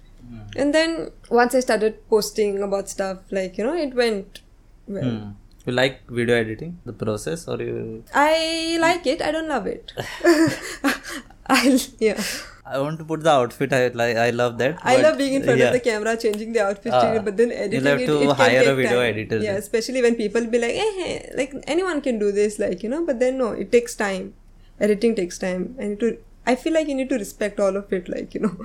and 0.66 0.80
then 0.80 0.96
once 1.40 1.58
i 1.62 1.64
started 1.70 1.98
posting 2.16 2.62
about 2.70 2.94
stuff 2.98 3.36
like 3.40 3.58
you 3.62 3.68
know 3.70 3.76
it 3.88 3.98
went 4.04 4.43
well 4.87 5.11
Hmm. 5.11 5.31
You 5.67 5.73
like 5.73 6.01
video 6.17 6.37
editing, 6.37 6.73
the 6.85 6.93
process, 6.93 7.49
or 7.49 7.55
you? 7.67 8.05
i 8.23 8.77
like 8.81 9.07
it 9.13 9.23
i 9.23 9.31
don't 9.37 9.49
love 9.49 9.67
it 9.67 9.93
i 11.47 11.79
yeah 12.01 12.21
I 12.67 12.79
want 12.79 12.99
to 12.99 13.05
put 13.05 13.23
the 13.23 13.31
outfit. 13.31 13.73
I 13.75 13.89
like. 13.89 14.17
I 14.17 14.31
love 14.31 14.57
that. 14.59 14.79
I 14.83 14.97
love 14.97 15.19
being 15.19 15.35
in 15.35 15.43
front 15.43 15.59
yeah. 15.59 15.67
of 15.67 15.75
the 15.75 15.81
camera, 15.81 16.17
changing 16.17 16.55
the 16.55 16.61
outfit, 16.67 16.93
to 16.93 17.21
but 17.23 17.37
then 17.37 17.53
editing 17.53 17.85
have 17.85 18.01
it, 18.01 18.07
to 18.07 18.23
it 18.23 18.31
hire 18.39 18.63
a 18.71 18.75
video 18.75 19.01
time. 19.01 19.11
editor 19.11 19.37
Yeah, 19.37 19.53
then. 19.53 19.57
especially 19.65 20.01
when 20.01 20.15
people 20.15 20.47
be 20.47 20.59
like, 20.59 20.73
eh, 20.85 20.93
hey, 21.01 21.31
like 21.37 21.53
anyone 21.67 22.01
can 22.01 22.19
do 22.19 22.33
this, 22.33 22.59
like 22.59 22.83
you 22.83 22.89
know. 22.89 23.05
But 23.05 23.21
then 23.21 23.37
no, 23.37 23.51
it 23.51 23.71
takes 23.71 23.95
time. 23.95 24.33
Editing 24.81 25.15
takes 25.15 25.37
time, 25.39 25.77
and 25.79 26.01
to 26.01 26.17
I 26.47 26.55
feel 26.57 26.73
like 26.73 26.89
you 26.89 26.95
need 26.95 27.11
to 27.11 27.19
respect 27.19 27.61
all 27.61 27.77
of 27.77 27.93
it, 27.93 28.09
like 28.09 28.33
you 28.35 28.41
know. 28.41 28.57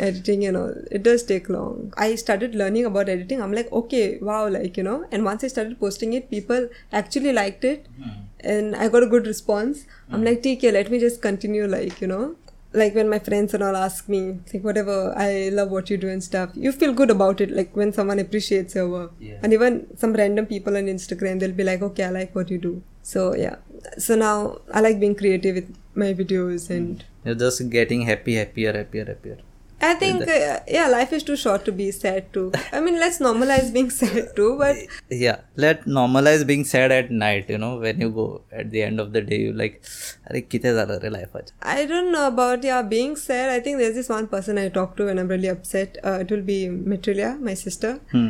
Editing 0.00 0.44
and 0.46 0.56
all 0.56 0.72
it 0.90 1.02
does 1.02 1.22
take 1.22 1.48
long. 1.48 1.92
I 1.96 2.14
started 2.14 2.54
learning 2.54 2.84
about 2.84 3.08
editing. 3.08 3.42
I'm 3.42 3.52
like 3.52 3.70
okay 3.72 4.18
wow 4.20 4.48
like 4.48 4.76
you 4.76 4.82
know. 4.82 5.06
And 5.10 5.24
once 5.24 5.44
i 5.44 5.48
started 5.48 5.78
posting 5.80 6.12
it 6.12 6.30
people 6.30 6.68
actually 6.92 7.32
liked 7.32 7.64
it. 7.64 7.86
Hmm. 8.02 8.10
And 8.40 8.76
i 8.76 8.88
got 8.88 9.02
a 9.02 9.06
good 9.06 9.26
response. 9.26 9.86
I'm 10.10 10.20
hmm. 10.20 10.26
like 10.26 10.46
okay 10.46 10.72
let 10.72 10.90
me 10.90 10.98
just 10.98 11.22
continue 11.22 11.66
like 11.66 12.00
you 12.00 12.06
know. 12.06 12.36
Like 12.72 12.94
when 12.94 13.08
my 13.08 13.18
friends 13.18 13.54
and 13.54 13.62
all 13.62 13.76
ask 13.76 14.08
me 14.08 14.38
like 14.52 14.62
whatever 14.62 15.14
i 15.16 15.48
love 15.50 15.70
what 15.70 15.88
you 15.88 15.96
do 15.96 16.08
and 16.08 16.22
stuff. 16.22 16.50
You 16.54 16.72
feel 16.72 16.92
good 16.92 17.10
about 17.10 17.40
it 17.40 17.50
like 17.50 17.74
when 17.74 17.92
someone 17.92 18.18
appreciates 18.18 18.74
your 18.74 18.88
work. 18.88 19.12
Yeah. 19.18 19.38
and 19.42 19.52
even 19.52 19.86
some 19.96 20.12
random 20.12 20.46
people 20.46 20.76
on 20.76 20.84
instagram 20.96 21.40
they'll 21.40 21.58
be 21.62 21.64
like 21.64 21.82
okay 21.90 22.04
i 22.04 22.10
like 22.10 22.34
what 22.34 22.50
you 22.50 22.58
do. 22.58 22.82
So 23.02 23.34
yeah. 23.34 23.56
So 23.98 24.16
now 24.16 24.58
I 24.74 24.80
like 24.80 24.98
being 24.98 25.14
creative 25.14 25.54
with 25.54 25.76
my 25.94 26.12
videos 26.12 26.70
and 26.70 27.02
hmm. 27.02 27.12
You're 27.26 27.34
just 27.34 27.68
getting 27.70 28.02
happy, 28.02 28.36
happier, 28.36 28.72
happier, 28.72 29.04
happier. 29.04 29.38
I 29.83 29.95
think 29.95 30.27
uh, 30.27 30.59
yeah, 30.67 30.87
life 30.87 31.11
is 31.11 31.23
too 31.23 31.35
short 31.35 31.65
to 31.65 31.71
be 31.71 31.89
sad 31.91 32.31
too. 32.33 32.51
I 32.71 32.79
mean, 32.79 32.99
let's 32.99 33.17
normalize 33.17 33.73
being 33.73 33.89
sad 33.89 34.35
too, 34.35 34.55
but 34.57 34.75
Yeah, 35.09 35.39
let 35.55 35.85
normalize 35.85 36.45
being 36.45 36.65
sad 36.65 36.91
at 36.91 37.09
night. 37.09 37.49
You 37.49 37.57
know, 37.57 37.77
when 37.77 37.99
you 37.99 38.11
go 38.11 38.41
at 38.51 38.69
the 38.69 38.83
end 38.83 38.99
of 38.99 39.11
the 39.13 39.21
day, 39.21 39.39
you 39.45 39.53
like, 39.53 39.81
अरे 40.29 40.41
किथे 40.51 40.73
झालं 40.75 40.99
रे 41.03 41.11
life 41.15 41.35
आज? 41.35 41.51
I 41.63 41.85
don't 41.93 42.11
know 42.11 42.27
about 42.27 42.63
yeah 42.63 42.83
being 42.83 43.15
sad. 43.15 43.49
I 43.49 43.59
think 43.59 43.79
there's 43.79 43.95
this 43.95 44.09
one 44.09 44.27
person 44.27 44.59
I 44.65 44.67
talk 44.69 44.95
to 44.97 45.05
when 45.05 45.23
I'm 45.23 45.33
really 45.35 45.51
upset. 45.55 45.97
Uh, 46.03 46.19
it 46.25 46.35
will 46.35 46.45
be 46.51 46.59
Mitrilia, 46.93 47.33
my 47.49 47.55
sister. 47.63 47.93
Hmm. 48.11 48.29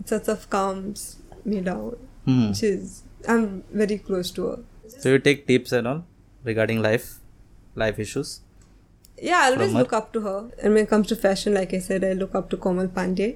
It 0.00 0.08
sort 0.08 0.28
of 0.36 0.50
calms 0.50 1.06
me 1.44 1.60
down. 1.60 1.96
Hmm. 2.24 2.52
She's 2.52 3.02
I'm 3.28 3.62
very 3.84 3.98
close 4.10 4.32
to 4.32 4.48
her. 4.48 4.58
So 4.98 5.14
you 5.14 5.24
take 5.30 5.46
tips 5.46 5.72
and 5.72 5.86
all 5.86 6.04
regarding 6.42 6.82
life, 6.82 7.08
life 7.76 7.98
issues. 7.98 8.40
Yeah, 9.29 9.41
I 9.43 9.51
always 9.53 9.73
look 9.79 9.93
up 9.97 10.11
to 10.13 10.21
her. 10.27 10.37
And 10.61 10.73
when 10.73 10.83
it 10.85 10.89
comes 10.93 11.07
to 11.11 11.15
fashion, 11.15 11.53
like 11.57 11.73
I 11.73 11.79
said, 11.87 12.03
I 12.03 12.13
look 12.21 12.35
up 12.39 12.49
to 12.53 12.57
Komal 12.67 12.87
Pandey. 12.99 13.27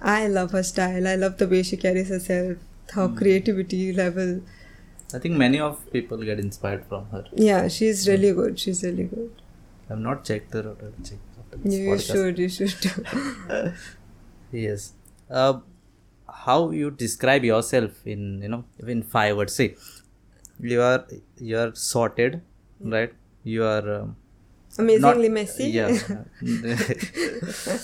I 0.00 0.26
love 0.36 0.52
her 0.58 0.62
style. 0.68 1.06
I 1.06 1.14
love 1.24 1.36
the 1.42 1.48
way 1.54 1.62
she 1.70 1.76
carries 1.86 2.08
herself, 2.14 2.58
her 2.98 3.06
Hmm. 3.08 3.16
creativity 3.18 3.82
level. 3.98 4.30
I 5.14 5.18
think 5.24 5.36
many 5.42 5.60
of 5.66 5.82
people 5.96 6.24
get 6.30 6.40
inspired 6.44 6.86
from 6.92 7.04
her. 7.16 7.24
Yeah, 7.48 7.68
she's 7.76 8.06
really 8.08 8.32
good. 8.40 8.58
She's 8.64 8.82
really 8.88 9.04
good. 9.12 9.42
I've 9.90 9.98
not 10.06 10.24
checked 10.30 10.54
her 10.58 10.64
out. 10.70 10.80
Check 11.10 11.18
You, 11.64 11.78
you 11.78 11.90
podcast. 11.96 12.12
should. 12.12 12.38
You 12.38 12.48
should. 12.48 13.74
Yes. 14.62 14.92
Uh, 15.30 15.60
how 16.46 16.70
you 16.70 16.90
describe 16.90 17.44
yourself 17.44 18.06
in 18.06 18.24
you 18.42 18.48
know 18.48 18.64
in 18.96 19.02
five 19.02 19.36
words? 19.36 19.54
See, 19.60 19.68
you 20.72 20.80
are 20.88 21.06
you 21.50 21.58
are 21.58 21.70
sorted, 21.74 22.40
right? 22.96 23.12
You 23.44 23.64
are 23.64 23.94
um, 23.98 24.16
Amazingly 24.79 25.29
not- 25.29 25.33
messy. 25.33 25.65
Yeah. 25.65 25.97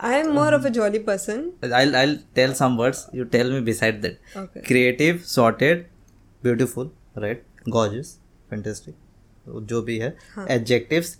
I'm 0.00 0.34
more 0.34 0.52
of 0.52 0.64
a 0.64 0.70
jolly 0.70 0.98
person. 0.98 1.52
I'll 1.62 1.96
I'll 1.96 2.16
tell 2.34 2.54
some 2.54 2.76
words. 2.76 3.08
You 3.12 3.24
tell 3.24 3.50
me 3.50 3.60
beside 3.60 4.02
that. 4.02 4.18
Okay. 4.36 4.62
Creative, 4.70 5.24
sorted, 5.24 5.86
beautiful, 6.42 6.90
right? 7.26 7.42
Gorgeous, 7.70 8.18
fantastic. 8.50 8.94
जो 9.72 9.80
भी 9.82 9.98
है 9.98 10.14
adjectives. 10.56 11.16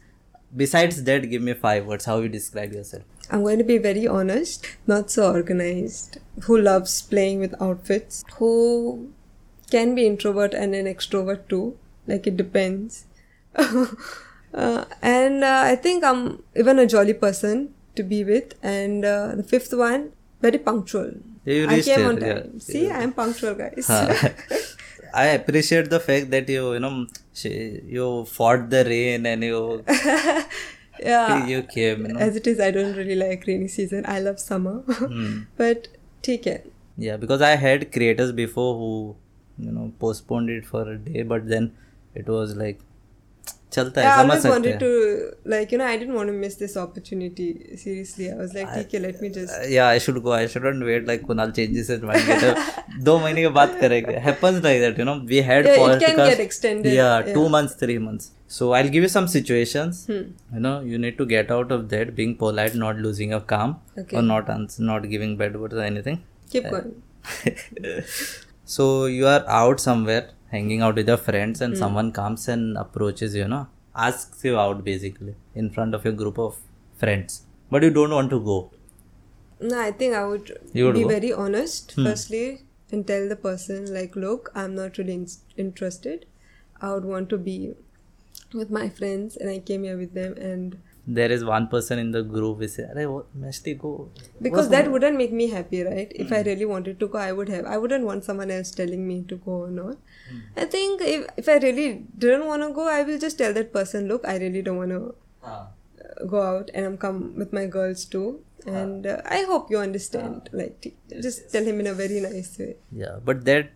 Besides 0.63 1.03
that, 1.05 1.25
give 1.31 1.43
me 1.43 1.55
five 1.63 1.87
words. 1.93 2.05
How 2.11 2.19
you 2.25 2.29
describe 2.35 2.73
yourself? 2.73 3.03
I'm 3.31 3.43
going 3.43 3.59
to 3.59 3.65
be 3.71 3.79
very 3.79 4.07
honest, 4.07 4.67
not 4.87 5.11
so 5.11 5.25
organized, 5.39 6.19
who 6.49 6.59
loves 6.67 6.95
playing 7.15 7.41
with 7.41 7.55
outfits, 7.69 8.23
who 8.37 8.51
can 9.71 9.95
be 9.95 10.07
introvert 10.07 10.55
and 10.55 10.75
an 10.81 10.87
extrovert 10.93 11.49
too, 11.49 11.77
like 12.07 12.27
it 12.33 12.37
depends. 12.37 13.05
uh, 14.54 14.86
and 15.02 15.44
uh, 15.44 15.62
I 15.66 15.76
think 15.76 16.04
I'm 16.04 16.44
even 16.56 16.80
a 16.80 16.88
jolly 16.88 17.14
person 17.14 17.74
to 17.96 18.04
be 18.04 18.24
with. 18.24 18.54
And 18.64 19.06
uh, 19.06 19.36
the 19.36 19.44
fifth 19.44 19.74
one, 19.74 20.12
very 20.42 20.58
punctual. 20.58 21.12
You 21.46 21.68
I 21.68 21.82
came 21.82 22.00
there, 22.00 22.10
on 22.10 22.22
yeah. 22.22 22.34
time. 22.34 22.60
See, 22.60 22.90
I'm 22.90 23.14
punctual, 23.14 23.56
guys. 23.56 23.90
I 25.14 25.26
appreciate 25.40 25.90
the 25.90 26.00
fact 26.00 26.30
that 26.32 26.50
you 26.50 26.74
you 26.74 26.80
know 26.80 27.08
you 27.44 28.26
fought 28.26 28.70
the 28.70 28.84
rain 28.86 29.26
and 29.26 29.44
you 29.44 29.84
yeah. 31.00 31.46
you 31.48 31.64
came 31.64 32.06
you 32.06 32.14
know 32.14 32.20
As 32.20 32.36
it 32.36 32.48
is, 32.48 32.60
I 32.60 32.72
don't 32.72 32.96
really 32.96 33.16
like 33.16 33.46
rainy 33.48 33.68
season. 33.68 34.06
I 34.08 34.20
love 34.20 34.40
summer. 34.40 34.82
Hmm. 34.82 35.40
but 35.58 35.88
take 36.22 36.46
it. 36.46 36.72
yeah 36.98 37.18
because 37.18 37.42
I 37.48 37.56
had 37.56 37.92
creators 37.96 38.32
before 38.38 38.72
who 38.78 39.16
you 39.66 39.72
know 39.76 39.92
postponed 40.00 40.50
it 40.56 40.66
for 40.72 40.82
a 40.94 40.98
day 40.98 41.22
but 41.24 41.48
then 41.52 41.72
it 42.22 42.28
was 42.28 42.56
like 42.62 42.82
चलता 43.72 44.02
है 44.02 44.22
समझ 44.22 44.38
सकते 44.38 44.70
हैं। 44.70 44.76
I 44.76 44.80
too 44.80 45.50
like 45.50 45.74
you 45.74 45.80
know 45.80 45.86
I 45.86 45.98
didn't 45.98 46.16
want 46.16 46.30
to 46.30 46.34
miss 46.36 46.58
this 46.60 46.78
opportunity 46.78 47.48
seriously 47.84 48.28
I 48.28 48.38
was 48.38 48.54
like 48.56 48.68
ठीक 48.68 48.94
है 48.94 49.00
let 49.02 49.22
me 49.22 49.30
just 49.30 49.70
yeah 49.72 49.88
I 49.88 50.00
should 50.00 50.18
go 50.22 50.32
I 50.32 50.48
shouldn't 50.48 50.84
wait 50.84 51.08
like 51.08 51.22
Kunal 51.22 51.52
changes 51.52 51.90
it 51.90 52.04
mind 52.04 52.28
get 52.28 53.04
दो 53.04 53.18
महीने 53.20 53.42
के 53.42 53.48
बाद 53.58 53.78
करेंगे। 53.82 54.16
Happens 54.26 54.64
like 54.64 54.82
that 54.82 55.00
you 55.00 55.06
know 55.06 55.16
we 55.28 55.40
had 55.50 55.68
podcast 55.68 56.66
yeah 56.86 57.10
2 57.34 57.48
months 57.50 57.78
3 57.84 57.98
months 58.00 58.32
so 58.50 58.72
I 58.72 58.84
will 58.84 58.92
give 58.92 59.04
you 59.04 59.10
some 59.10 59.26
situations 59.26 60.06
you 60.10 60.60
know 60.60 60.82
you 60.82 60.98
need 60.98 61.18
to 61.18 61.26
get 61.26 61.52
out 61.52 61.72
of 61.72 61.82
that 61.82 62.14
being 62.16 62.36
polite 62.36 62.76
not 62.76 62.98
losing 62.98 63.32
a 63.32 63.40
calm 63.50 63.76
और 64.16 64.22
not 64.22 64.46
not 64.82 65.06
giving 65.06 65.38
bad 65.38 65.56
words 65.56 65.84
anything 65.84 66.18
keep 66.52 66.68
going 66.68 68.02
so 68.68 69.08
you 69.08 69.26
are 69.26 69.46
out 69.50 69.80
somewhere 69.80 70.28
hanging 70.52 70.82
out 70.82 70.96
with 70.96 71.08
your 71.08 71.18
friends 71.18 71.62
and 71.62 71.74
mm. 71.74 71.78
someone 71.78 72.12
comes 72.12 72.48
and 72.48 72.78
approaches 72.78 73.36
you 73.36 73.48
know 73.48 73.68
asks 73.96 74.44
you 74.44 74.58
out 74.64 74.84
basically 74.84 75.36
in 75.56 75.70
front 75.70 75.94
of 75.94 76.04
your 76.06 76.14
group 76.22 76.38
of 76.38 76.58
friends 76.98 77.44
but 77.70 77.84
you 77.84 77.92
don't 78.00 78.16
want 78.20 78.30
to 78.30 78.40
go 78.40 78.58
no 79.60 79.80
i 79.82 79.92
think 79.92 80.16
i 80.16 80.26
would, 80.26 80.50
would 80.74 80.94
be 80.94 81.04
go? 81.04 81.08
very 81.08 81.32
honest 81.34 81.94
hmm. 81.94 82.06
firstly 82.06 82.62
and 82.92 83.06
tell 83.06 83.28
the 83.30 83.36
person 83.36 83.94
like 83.94 84.16
look 84.16 84.52
i'm 84.56 84.76
not 84.76 84.98
really 84.98 85.14
in- 85.14 85.28
interested 85.58 86.26
i 86.82 86.94
would 86.94 87.06
want 87.06 87.30
to 87.30 87.38
be 87.38 87.74
with 88.54 88.70
my 88.72 88.88
friends 88.90 89.36
and 89.38 89.50
i 89.50 89.60
came 89.60 89.84
here 89.84 89.98
with 89.98 90.14
them 90.14 90.34
and 90.52 90.80
there 91.12 91.32
is 91.32 91.44
one 91.44 91.68
person 91.68 91.98
in 91.98 92.12
the 92.12 92.22
group 92.22 92.60
who 92.60 92.68
says, 92.68 92.96
Mesty 93.36 93.74
go. 93.74 94.12
Because 94.40 94.70
that 94.70 94.92
wouldn't 94.92 95.18
make 95.18 95.32
me 95.34 95.48
happy, 95.48 95.82
right? 95.82 96.12
If 96.14 96.28
mm. 96.28 96.34
I 96.34 96.42
hmm. 96.44 96.50
really 96.50 96.66
wanted 96.66 97.00
to 97.00 97.08
go, 97.08 97.18
I 97.18 97.32
would 97.32 97.50
have. 97.50 97.66
I 97.66 97.78
wouldn't 97.80 98.06
want 98.06 98.24
someone 98.26 98.52
else 98.52 98.70
telling 98.70 99.08
me 99.08 99.24
to 99.28 99.38
go 99.38 99.54
or 99.64 99.72
not 99.72 99.98
i 100.58 100.66
think 100.66 101.02
if, 101.02 101.26
if 101.38 101.50
i 101.50 101.58
really 101.58 102.04
didn't 102.18 102.46
want 102.46 102.62
to 102.62 102.70
go 102.74 102.88
i 102.88 103.02
will 103.04 103.20
just 103.26 103.38
tell 103.38 103.54
that 103.54 103.74
person 103.74 104.08
look 104.08 104.26
i 104.26 104.38
really 104.38 104.62
don't 104.62 104.78
want 104.78 104.92
to 104.92 105.16
ah. 105.44 105.50
हाँ. 105.50 105.68
go 106.28 106.42
out 106.42 106.70
and 106.74 106.86
i'm 106.86 106.98
come 106.98 107.34
with 107.38 107.54
my 107.54 107.66
girls 107.66 108.06
too. 108.06 108.40
Ah. 108.68 108.72
And 108.72 109.06
uh, 109.08 109.22
i 109.26 109.44
hope 109.50 109.70
you 109.72 109.78
understand. 109.78 110.50
Ah. 110.54 110.58
Like 110.62 110.82
t- 110.82 110.96
just 111.28 111.52
tell 111.52 111.64
him 111.64 111.80
in 111.80 111.88
a 111.88 111.94
very 111.94 112.20
nice 112.20 112.58
way. 112.60 112.76
Yeah 112.92 113.20
but 113.24 113.46
that 113.46 113.72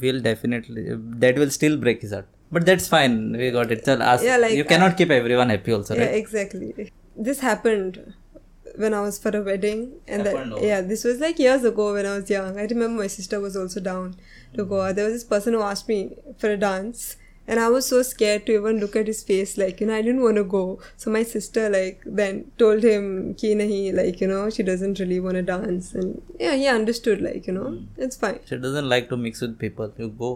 will 0.00 0.20
definitely 0.20 0.86
that 1.24 1.38
will 1.38 1.50
still 1.50 1.76
break 1.76 2.02
his 2.02 2.12
heart. 2.12 2.28
But 2.50 2.66
that's 2.66 2.88
fine. 2.88 3.36
We 3.36 3.50
got 3.50 3.72
it. 3.72 3.84
Tell 3.84 4.02
us. 4.02 4.22
Yeah, 4.22 4.36
like, 4.36 4.52
you 4.52 4.64
cannot 4.64 4.96
keep 4.96 5.10
everyone 5.10 5.48
happy 5.48 5.72
also 5.72 5.94
right? 5.94 6.02
yeah 6.02 6.20
exactly. 6.22 6.92
This 7.16 7.40
happened 7.40 8.14
when 8.82 8.94
i 8.94 9.00
was 9.00 9.18
for 9.18 9.30
a 9.36 9.42
wedding 9.42 9.80
and 10.06 10.26
that 10.26 10.62
yeah 10.62 10.80
this 10.80 11.04
was 11.04 11.20
like 11.26 11.38
years 11.38 11.64
ago 11.64 11.92
when 11.94 12.06
i 12.06 12.16
was 12.16 12.28
young. 12.30 12.58
I 12.58 12.64
remember 12.64 13.02
my 13.02 13.06
sister 13.18 13.40
was 13.40 13.56
also 13.56 13.80
down 13.80 14.16
to 14.54 14.64
go 14.64 14.92
there 14.92 15.04
was 15.06 15.14
this 15.14 15.24
person 15.24 15.54
who 15.54 15.62
asked 15.62 15.88
me 15.88 16.00
for 16.38 16.50
a 16.50 16.56
dance 16.56 17.16
and 17.48 17.60
i 17.60 17.68
was 17.68 17.86
so 17.86 17.98
scared 18.02 18.44
to 18.46 18.52
even 18.58 18.80
look 18.80 18.96
at 19.00 19.06
his 19.06 19.22
face 19.22 19.56
like 19.62 19.80
you 19.80 19.86
know 19.86 19.94
i 19.94 20.02
didn't 20.02 20.22
want 20.22 20.36
to 20.36 20.42
go. 20.44 20.80
So 20.96 21.10
my 21.16 21.22
sister 21.22 21.68
like 21.74 22.00
then 22.04 22.50
told 22.62 22.82
him 22.82 23.34
ki 23.42 23.50
nahi 23.60 23.94
like 23.98 24.20
you 24.20 24.26
know 24.32 24.50
she 24.50 24.64
doesn't 24.70 24.98
really 24.98 25.20
want 25.20 25.36
to 25.36 25.42
dance. 25.42 25.94
And 25.94 26.20
yeah 26.40 26.54
he 26.62 26.66
understood 26.66 27.22
like 27.28 27.46
you 27.46 27.52
know 27.58 27.68
Hmm. 27.70 27.84
it's 28.06 28.16
fine. 28.16 28.40
She 28.50 28.56
doesn't 28.56 28.88
like 28.94 29.08
to 29.10 29.16
mix 29.16 29.40
with 29.46 29.58
people. 29.60 29.92
You 29.96 30.08
go. 30.24 30.30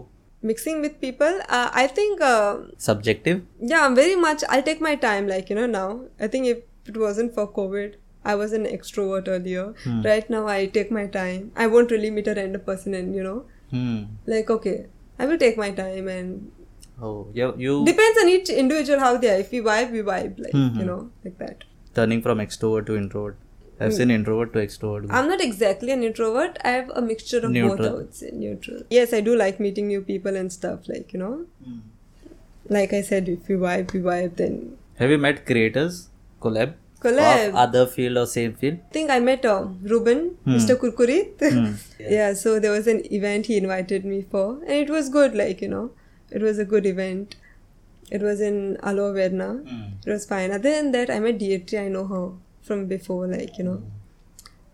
Mixing 0.51 0.79
with 0.85 0.95
people? 1.01 1.41
Uh, 1.49 1.69
i 1.81 1.85
think 1.97 2.21
uh, 2.21 2.59
subjective? 2.77 3.41
yeah 3.73 3.85
i'm 3.85 3.95
very 4.03 4.15
much. 4.15 4.45
I'll 4.49 4.63
take 4.69 4.79
my 4.89 4.95
time 4.95 5.27
like 5.33 5.49
you 5.49 5.57
know 5.59 5.67
now. 5.75 5.89
I 6.19 6.27
think 6.35 6.47
if 6.53 6.93
it 6.93 6.97
wasn't 7.05 7.33
for 7.39 7.45
covid 7.59 7.99
i 8.23 8.35
was 8.35 8.53
an 8.53 8.65
extrovert 8.65 9.27
earlier. 9.27 9.73
Right 10.05 10.29
now 10.29 10.47
i 10.47 10.65
take 10.65 10.91
my 10.91 11.05
time. 11.07 11.51
I 11.55 11.67
won't 11.67 11.91
really 11.91 12.11
meet 12.11 12.27
a 12.27 12.35
random 12.35 12.61
person 12.61 12.93
and 12.93 13.15
you 13.15 13.23
know 13.23 13.45
hmm. 13.71 14.03
like 14.25 14.49
okay 14.49 14.85
i 15.19 15.25
will 15.25 15.37
take 15.37 15.57
my 15.57 15.71
time 15.71 16.07
and 16.07 16.51
oh 17.01 17.27
yeah, 17.33 17.51
you 17.57 17.85
depends 17.85 18.19
on 18.23 18.29
each 18.29 18.49
individual 18.49 18.99
how 18.99 19.17
they 19.17 19.31
are. 19.35 19.39
If 19.45 19.51
we 19.51 19.61
vibe 19.69 19.91
we 19.91 20.01
vibe 20.01 20.39
like 20.39 20.53
you 20.53 20.85
know 20.91 21.09
like 21.23 21.37
that. 21.37 21.63
Turning 21.95 22.21
from 22.21 22.39
extrovert 22.39 22.85
to 22.87 22.97
introvert. 22.97 23.37
Hmm. 23.77 23.85
i've 23.85 23.93
seen 23.93 24.11
introvert 24.15 24.53
to 24.53 24.59
extrovert. 24.59 25.07
I'm 25.19 25.29
not 25.29 25.41
exactly 25.41 25.91
an 25.91 26.03
introvert. 26.09 26.59
I 26.63 26.75
have 26.79 26.91
a 27.01 27.01
mixture 27.01 27.37
of 27.37 27.43
both 27.43 27.53
Neutral. 27.53 27.87
i 27.87 27.93
would 27.93 28.13
say 28.19 28.29
neutral. 28.43 28.83
Yes 28.99 29.13
i 29.13 29.21
do 29.29 29.35
like 29.45 29.59
meeting 29.67 29.87
new 29.93 30.01
people 30.11 30.37
and 30.43 30.53
stuff 30.59 30.93
like 30.93 31.13
you 31.13 31.19
know. 31.23 31.33
Like 32.77 32.93
i 32.93 33.01
said 33.01 33.33
if 33.35 33.47
we 33.47 33.55
vibe 33.65 33.93
we 33.93 34.01
vibe 34.11 34.37
then 34.43 34.77
have 35.01 35.09
you 35.09 35.17
met 35.17 35.45
creators? 35.47 36.09
Collab 36.41 36.73
collab 37.03 37.55
other 37.55 37.85
field 37.93 38.17
or 38.17 38.25
same 38.25 38.53
field 38.53 38.79
I 38.89 38.93
think 38.93 39.09
I 39.09 39.19
met 39.19 39.45
uh, 39.45 39.67
Ruben, 39.81 40.19
hmm. 40.45 40.55
Mr. 40.55 40.75
Kurkurit. 40.81 41.39
Hmm. 41.39 41.73
yeah, 41.99 42.33
so 42.33 42.59
there 42.59 42.71
was 42.71 42.87
an 42.87 43.01
event 43.13 43.47
he 43.47 43.57
invited 43.57 44.05
me 44.05 44.21
for, 44.29 44.59
and 44.61 44.71
it 44.71 44.89
was 44.89 45.09
good. 45.09 45.35
Like 45.35 45.61
you 45.61 45.67
know, 45.67 45.91
it 46.29 46.41
was 46.41 46.59
a 46.59 46.65
good 46.65 46.85
event. 46.85 47.35
It 48.11 48.21
was 48.21 48.41
in 48.41 48.77
Aloe 48.83 49.13
Verna. 49.13 49.53
Hmm. 49.53 49.81
It 50.05 50.11
was 50.11 50.25
fine. 50.25 50.51
Other 50.51 50.71
than 50.77 50.91
that, 50.91 51.09
I 51.09 51.19
met 51.19 51.39
Dietri. 51.39 51.85
I 51.85 51.87
know 51.87 52.05
her 52.07 52.31
from 52.61 52.85
before. 52.87 53.27
Like 53.27 53.57
you 53.57 53.63
know, 53.63 53.83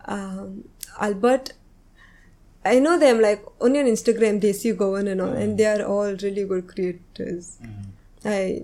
um, 0.05 0.65
Albert. 0.99 1.53
I 2.65 2.79
know 2.79 2.99
them 2.99 3.21
like 3.21 3.45
only 3.61 3.79
on 3.79 3.85
Instagram. 3.85 4.41
they 4.41 4.51
Desi 4.51 4.75
Govan 4.77 5.07
and 5.07 5.21
all, 5.21 5.29
and 5.43 5.57
they 5.57 5.65
are 5.65 5.83
all 5.83 6.15
really 6.23 6.43
good 6.43 6.67
creators. 6.67 7.59
I 8.25 8.63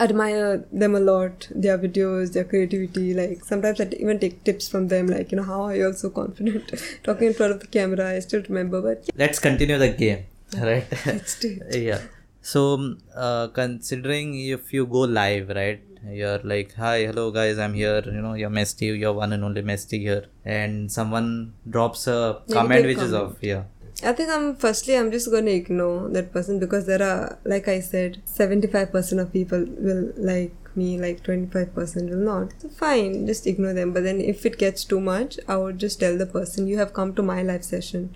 admire 0.00 0.64
them 0.72 0.94
a 0.94 1.00
lot 1.00 1.48
their 1.54 1.78
videos 1.78 2.32
their 2.32 2.44
creativity 2.44 3.14
like 3.14 3.44
sometimes 3.44 3.80
i 3.80 3.86
even 3.98 4.18
take 4.18 4.42
tips 4.44 4.68
from 4.68 4.88
them 4.88 5.06
like 5.06 5.30
you 5.30 5.36
know 5.36 5.42
how 5.42 5.62
are 5.62 5.76
you 5.76 5.86
all 5.86 5.92
so 5.92 6.10
confident? 6.10 6.72
Talking 7.04 7.28
in 7.28 7.34
front 7.34 7.52
of 7.52 7.60
the 7.60 7.66
camera 7.66 8.10
i 8.10 8.18
still 8.18 8.42
remember 8.42 8.80
but 8.80 9.08
let's 9.16 9.38
continue 9.38 9.78
the 9.78 9.90
game 9.90 10.24
right 10.58 10.86
Let's 11.06 11.38
do 11.40 11.58
it. 11.68 11.82
yeah. 11.90 12.00
So 12.40 12.74
um, 12.74 12.98
uh, 13.16 13.48
considering 13.48 14.38
if 14.38 14.72
you 14.72 14.86
go 14.86 15.00
live 15.00 15.48
right 15.48 15.82
you're 16.10 16.38
like 16.40 16.74
hi 16.74 17.06
hello 17.06 17.30
guys 17.30 17.58
i'm 17.58 17.72
here 17.72 18.02
you 18.04 18.20
know 18.20 18.34
you're 18.34 18.50
Mesty 18.50 18.86
you're 18.86 19.14
one 19.14 19.32
and 19.32 19.42
only 19.42 19.62
Mesty 19.62 20.00
here 20.00 20.26
and 20.44 20.92
someone 20.92 21.54
drops 21.68 22.06
a 22.06 22.42
comment 22.52 22.84
which 22.84 22.98
is 22.98 23.12
comment. 23.12 23.32
off 23.32 23.36
yeah 23.40 23.62
I 24.02 24.12
think 24.12 24.28
I'm 24.28 24.56
firstly 24.56 24.96
I'm 24.96 25.10
just 25.12 25.30
gonna 25.30 25.52
ignore 25.52 26.08
that 26.08 26.32
person 26.32 26.58
because 26.58 26.86
there 26.86 27.02
are 27.02 27.38
like 27.44 27.68
I 27.68 27.80
said, 27.80 28.20
seventy 28.24 28.66
five 28.66 28.90
percent 28.90 29.20
of 29.20 29.32
people 29.32 29.64
will 29.68 30.12
like 30.16 30.54
me, 30.76 30.98
like 30.98 31.22
twenty 31.22 31.46
five 31.46 31.74
percent 31.74 32.10
will 32.10 32.16
not. 32.18 32.52
So 32.60 32.68
fine, 32.68 33.26
just 33.26 33.46
ignore 33.46 33.72
them. 33.72 33.92
But 33.92 34.02
then 34.02 34.20
if 34.20 34.44
it 34.44 34.58
gets 34.58 34.84
too 34.84 35.00
much, 35.00 35.38
I 35.46 35.56
would 35.56 35.78
just 35.78 36.00
tell 36.00 36.18
the 36.18 36.26
person 36.26 36.66
you 36.66 36.76
have 36.78 36.92
come 36.92 37.14
to 37.14 37.22
my 37.22 37.42
live 37.42 37.64
session. 37.64 38.14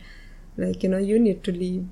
Like, 0.56 0.82
you 0.82 0.88
know, 0.88 0.99
you 0.99 1.20
need 1.20 1.44
to 1.44 1.52
leave. 1.52 1.87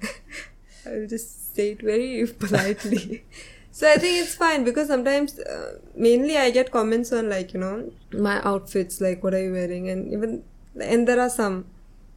I 0.86 0.90
will 0.90 1.08
just 1.08 1.54
say 1.56 1.72
it 1.72 1.82
very 1.82 2.24
politely. 2.38 3.24
so 3.72 3.90
I 3.90 3.96
think 3.96 4.22
it's 4.22 4.36
fine 4.36 4.62
because 4.62 4.86
sometimes 4.86 5.40
uh, 5.40 5.78
mainly 5.96 6.36
I 6.36 6.50
get 6.52 6.70
comments 6.70 7.12
on 7.12 7.28
like, 7.28 7.52
you 7.52 7.58
know, 7.58 7.90
my 8.12 8.40
outfits, 8.44 9.00
like 9.00 9.24
what 9.24 9.34
are 9.34 9.42
you 9.42 9.52
wearing 9.52 9.88
and 9.88 10.12
even 10.12 10.44
and 10.80 11.06
there 11.08 11.20
are 11.20 11.28
some 11.28 11.66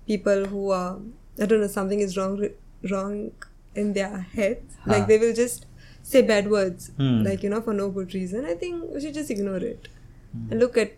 people 0.08 0.46
who 0.46 0.72
are 0.72 1.00
I 1.42 1.46
don't 1.46 1.62
know 1.62 1.68
something 1.68 2.00
is 2.00 2.16
wrong 2.18 2.50
wrong 2.92 3.32
in 3.76 3.94
their 3.94 4.20
heads. 4.40 4.76
Huh. 4.86 4.92
Like 4.94 5.08
they 5.08 5.18
will 5.18 5.34
just 5.34 5.66
say 6.04 6.22
bad 6.22 6.50
words, 6.50 6.92
Hmm. 6.98 7.24
like 7.24 7.44
you 7.44 7.50
know, 7.50 7.62
for 7.62 7.74
no 7.74 7.90
good 7.90 8.14
reason. 8.14 8.46
I 8.46 8.54
think 8.56 8.84
we 8.94 9.02
should 9.02 9.14
just 9.14 9.30
ignore 9.32 9.58
it 9.58 9.88
and 10.50 10.60
look 10.60 10.78
at 10.78 10.92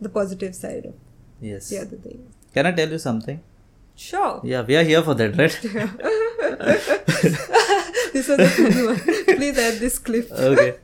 the 0.00 0.08
positive 0.08 0.54
side 0.54 0.86
of 0.86 0.94
yes 1.40 1.68
the 1.70 1.78
other 1.80 1.96
thing. 1.96 2.20
can 2.54 2.66
i 2.68 2.72
tell 2.72 2.88
you 2.88 2.98
something 3.04 3.40
Sure. 3.96 4.40
yeah 4.44 4.62
we 4.68 4.76
are 4.76 4.84
here 4.84 5.02
for 5.02 5.14
that 5.14 5.36
right 5.40 5.58
this 8.12 8.28
was 8.28 8.38
a 8.38 8.48
funny 8.48 8.86
one. 8.86 8.98
Please 9.38 9.58
add 9.58 9.78
this 9.80 9.98
clip. 9.98 10.30
okay 10.32 10.76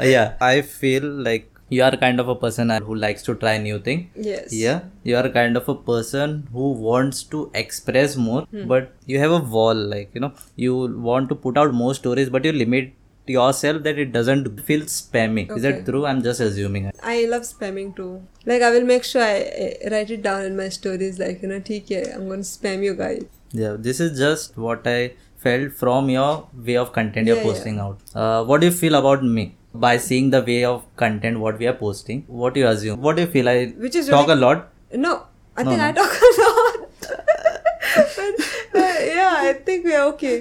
Uh, 0.00 0.04
yeah 0.04 0.34
i 0.40 0.60
feel 0.60 1.04
like 1.28 1.50
you 1.68 1.82
are 1.82 1.96
kind 1.96 2.20
of 2.20 2.28
a 2.28 2.34
person 2.34 2.70
who 2.70 2.94
likes 2.94 3.22
to 3.22 3.34
try 3.34 3.56
new 3.58 3.78
thing. 3.78 4.10
Yes. 4.14 4.52
Yeah. 4.52 4.80
You 5.02 5.16
are 5.16 5.28
kind 5.28 5.56
of 5.56 5.68
a 5.68 5.74
person 5.74 6.48
who 6.52 6.72
wants 6.72 7.22
to 7.24 7.50
express 7.54 8.16
more 8.16 8.42
hmm. 8.42 8.66
but 8.66 8.92
you 9.06 9.18
have 9.18 9.30
a 9.30 9.38
wall 9.38 9.74
like 9.74 10.10
you 10.14 10.20
know 10.20 10.32
you 10.56 10.76
want 11.08 11.28
to 11.30 11.34
put 11.34 11.56
out 11.56 11.72
more 11.72 11.94
stories 11.94 12.28
but 12.28 12.44
you 12.44 12.52
limit 12.52 12.92
yourself 13.26 13.82
that 13.82 13.98
it 13.98 14.12
doesn't 14.12 14.60
feel 14.60 14.82
spammy 14.82 15.44
okay. 15.44 15.54
is 15.54 15.62
that 15.62 15.84
true? 15.86 16.04
I'm 16.04 16.22
just 16.22 16.40
assuming. 16.40 16.92
I 17.02 17.24
love 17.24 17.42
spamming 17.42 17.96
too. 17.96 18.22
Like 18.44 18.62
i 18.62 18.70
will 18.70 18.84
make 18.84 19.04
sure 19.04 19.22
i 19.22 19.76
write 19.90 20.10
it 20.10 20.22
down 20.22 20.44
in 20.44 20.56
my 20.56 20.68
stories 20.68 21.18
like 21.18 21.42
you 21.42 21.48
know 21.48 21.60
TK, 21.60 22.14
i'm 22.14 22.28
gonna 22.28 22.42
spam 22.42 22.82
you 22.84 22.94
guys. 22.94 23.24
Yeah. 23.52 23.76
This 23.78 24.00
is 24.00 24.18
just 24.18 24.56
what 24.58 24.86
i 24.86 25.14
felt 25.38 25.72
from 25.72 26.08
your 26.10 26.48
way 26.66 26.76
of 26.76 26.92
content 26.92 27.26
yeah, 27.26 27.34
you're 27.34 27.42
posting 27.42 27.76
yeah. 27.76 27.84
out. 27.84 27.98
Uh, 28.14 28.44
what 28.44 28.60
do 28.60 28.66
you 28.66 28.72
feel 28.72 28.94
about 28.94 29.24
me? 29.24 29.54
By 29.74 29.96
seeing 29.98 30.30
the 30.30 30.40
way 30.48 30.64
of 30.64 30.82
content 30.96 31.38
what 31.44 31.58
we 31.58 31.66
are 31.66 31.76
posting 31.84 32.24
what 32.42 32.54
do 32.54 32.60
you 32.60 32.66
assume 32.68 33.00
what 33.06 33.16
do 33.16 33.22
you 33.22 33.30
feel 33.36 33.48
i 33.48 33.66
Which 33.86 33.96
is 34.00 34.08
talk 34.08 34.28
really- 34.28 34.40
a 34.40 34.46
lot 34.46 34.70
No, 35.04 35.12
I 35.56 35.62
No, 35.64 35.70
think 35.70 35.80
no. 35.80 35.86
I 35.86 35.92
talk 35.92 36.12
a 36.26 36.28
lot. 36.42 36.76
but, 38.16 38.40
uh, 38.74 38.98
yeah, 39.14 39.34
I 39.48 39.52
think 39.66 39.84
we're 39.84 40.04
okay. 40.12 40.36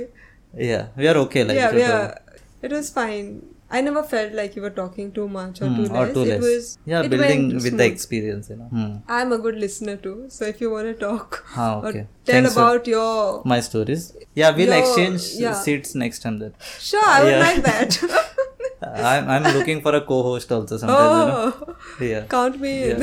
yeah 0.69 0.87
we 0.95 1.07
are 1.07 1.17
okay 1.25 1.43
like 1.43 1.57
yeah, 1.57 1.71
yeah. 1.85 1.95
talk. 2.07 2.39
It 2.61 2.71
was 2.71 2.89
fine. 2.99 3.27
I 3.77 3.81
never 3.85 4.01
felt 4.09 4.33
like 4.39 4.55
you 4.55 4.61
were 4.65 4.69
talking 4.79 5.11
too 5.11 5.27
much 5.27 5.61
or 5.61 5.67
Hmm, 5.67 5.77
too 5.77 5.93
or 6.01 6.05
less. 6.05 6.13
too 6.15 6.23
it 6.33 6.41
was 6.47 6.65
yeah 6.91 7.01
it 7.05 7.09
building 7.13 7.45
with 7.65 7.77
the 7.81 7.85
experience 7.93 8.49
you 8.51 8.57
know 8.59 8.67
Hmm. 8.75 8.91
I'm 9.17 9.31
a 9.37 9.39
good 9.45 9.57
listener 9.63 9.95
too. 10.05 10.17
So 10.35 10.45
if 10.53 10.61
you 10.65 10.69
want 10.75 10.87
to 10.91 10.93
talk 11.05 11.39
Ah, 11.55 11.79
or 11.79 11.87
okay. 11.91 12.03
tell 12.25 12.35
Thanks 12.35 12.53
about 12.59 12.85
your 12.93 13.41
my 13.53 13.59
stories 13.69 14.05
yeah 14.41 14.51
we'll 14.59 14.67
Your- 14.75 14.81
exchange 14.83 15.25
yeah. 15.45 15.57
seats 15.63 15.95
next 16.05 16.21
time 16.27 16.37
then 16.43 16.53
sure, 16.91 17.07
I 17.15 17.23
would 17.23 17.33
Yeah. 17.37 17.47
like 17.49 17.63
that. 17.71 18.29
I'm, 19.03 19.29
I'm 19.29 19.43
looking 19.57 19.81
for 19.81 19.95
a 19.95 20.01
co-host 20.01 20.51
also 20.51 20.77
sometimes 20.77 21.19
you 21.19 21.27
know. 21.31 21.75
Oh, 21.99 22.03
yeah. 22.03 22.25
count 22.25 22.59
me 22.59 22.91
in. 22.91 22.99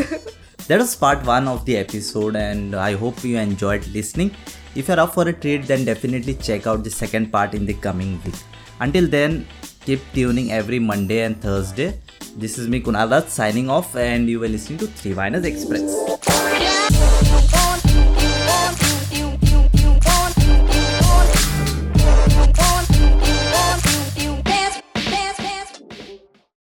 that 0.68 0.78
was 0.78 0.94
part 0.96 1.24
one 1.24 1.46
of 1.48 1.64
the 1.64 1.76
episode 1.76 2.36
and 2.36 2.74
i 2.74 2.92
hope 2.94 3.22
you 3.24 3.36
enjoyed 3.38 3.86
listening. 3.88 4.30
If 4.74 4.88
you're 4.88 5.00
up 5.00 5.14
for 5.14 5.26
a 5.28 5.32
treat 5.32 5.66
then 5.66 5.84
definitely 5.84 6.34
check 6.34 6.66
out 6.66 6.84
the 6.84 6.90
second 6.90 7.32
part 7.32 7.54
in 7.54 7.66
the 7.66 7.74
coming 7.74 8.20
week. 8.24 8.36
Until 8.80 9.08
then 9.08 9.46
keep 9.84 10.00
tuning 10.12 10.52
every 10.52 10.78
monday 10.78 11.22
and 11.22 11.40
thursday. 11.40 11.98
This 12.36 12.58
is 12.58 12.68
me 12.68 12.80
kunal 12.80 13.28
signing 13.28 13.68
off 13.68 13.96
and 13.96 14.28
you 14.28 14.40
were 14.40 14.48
listening 14.48 14.78
to 14.78 14.86
three 14.86 15.12
Viners 15.12 15.44
express 15.44 16.29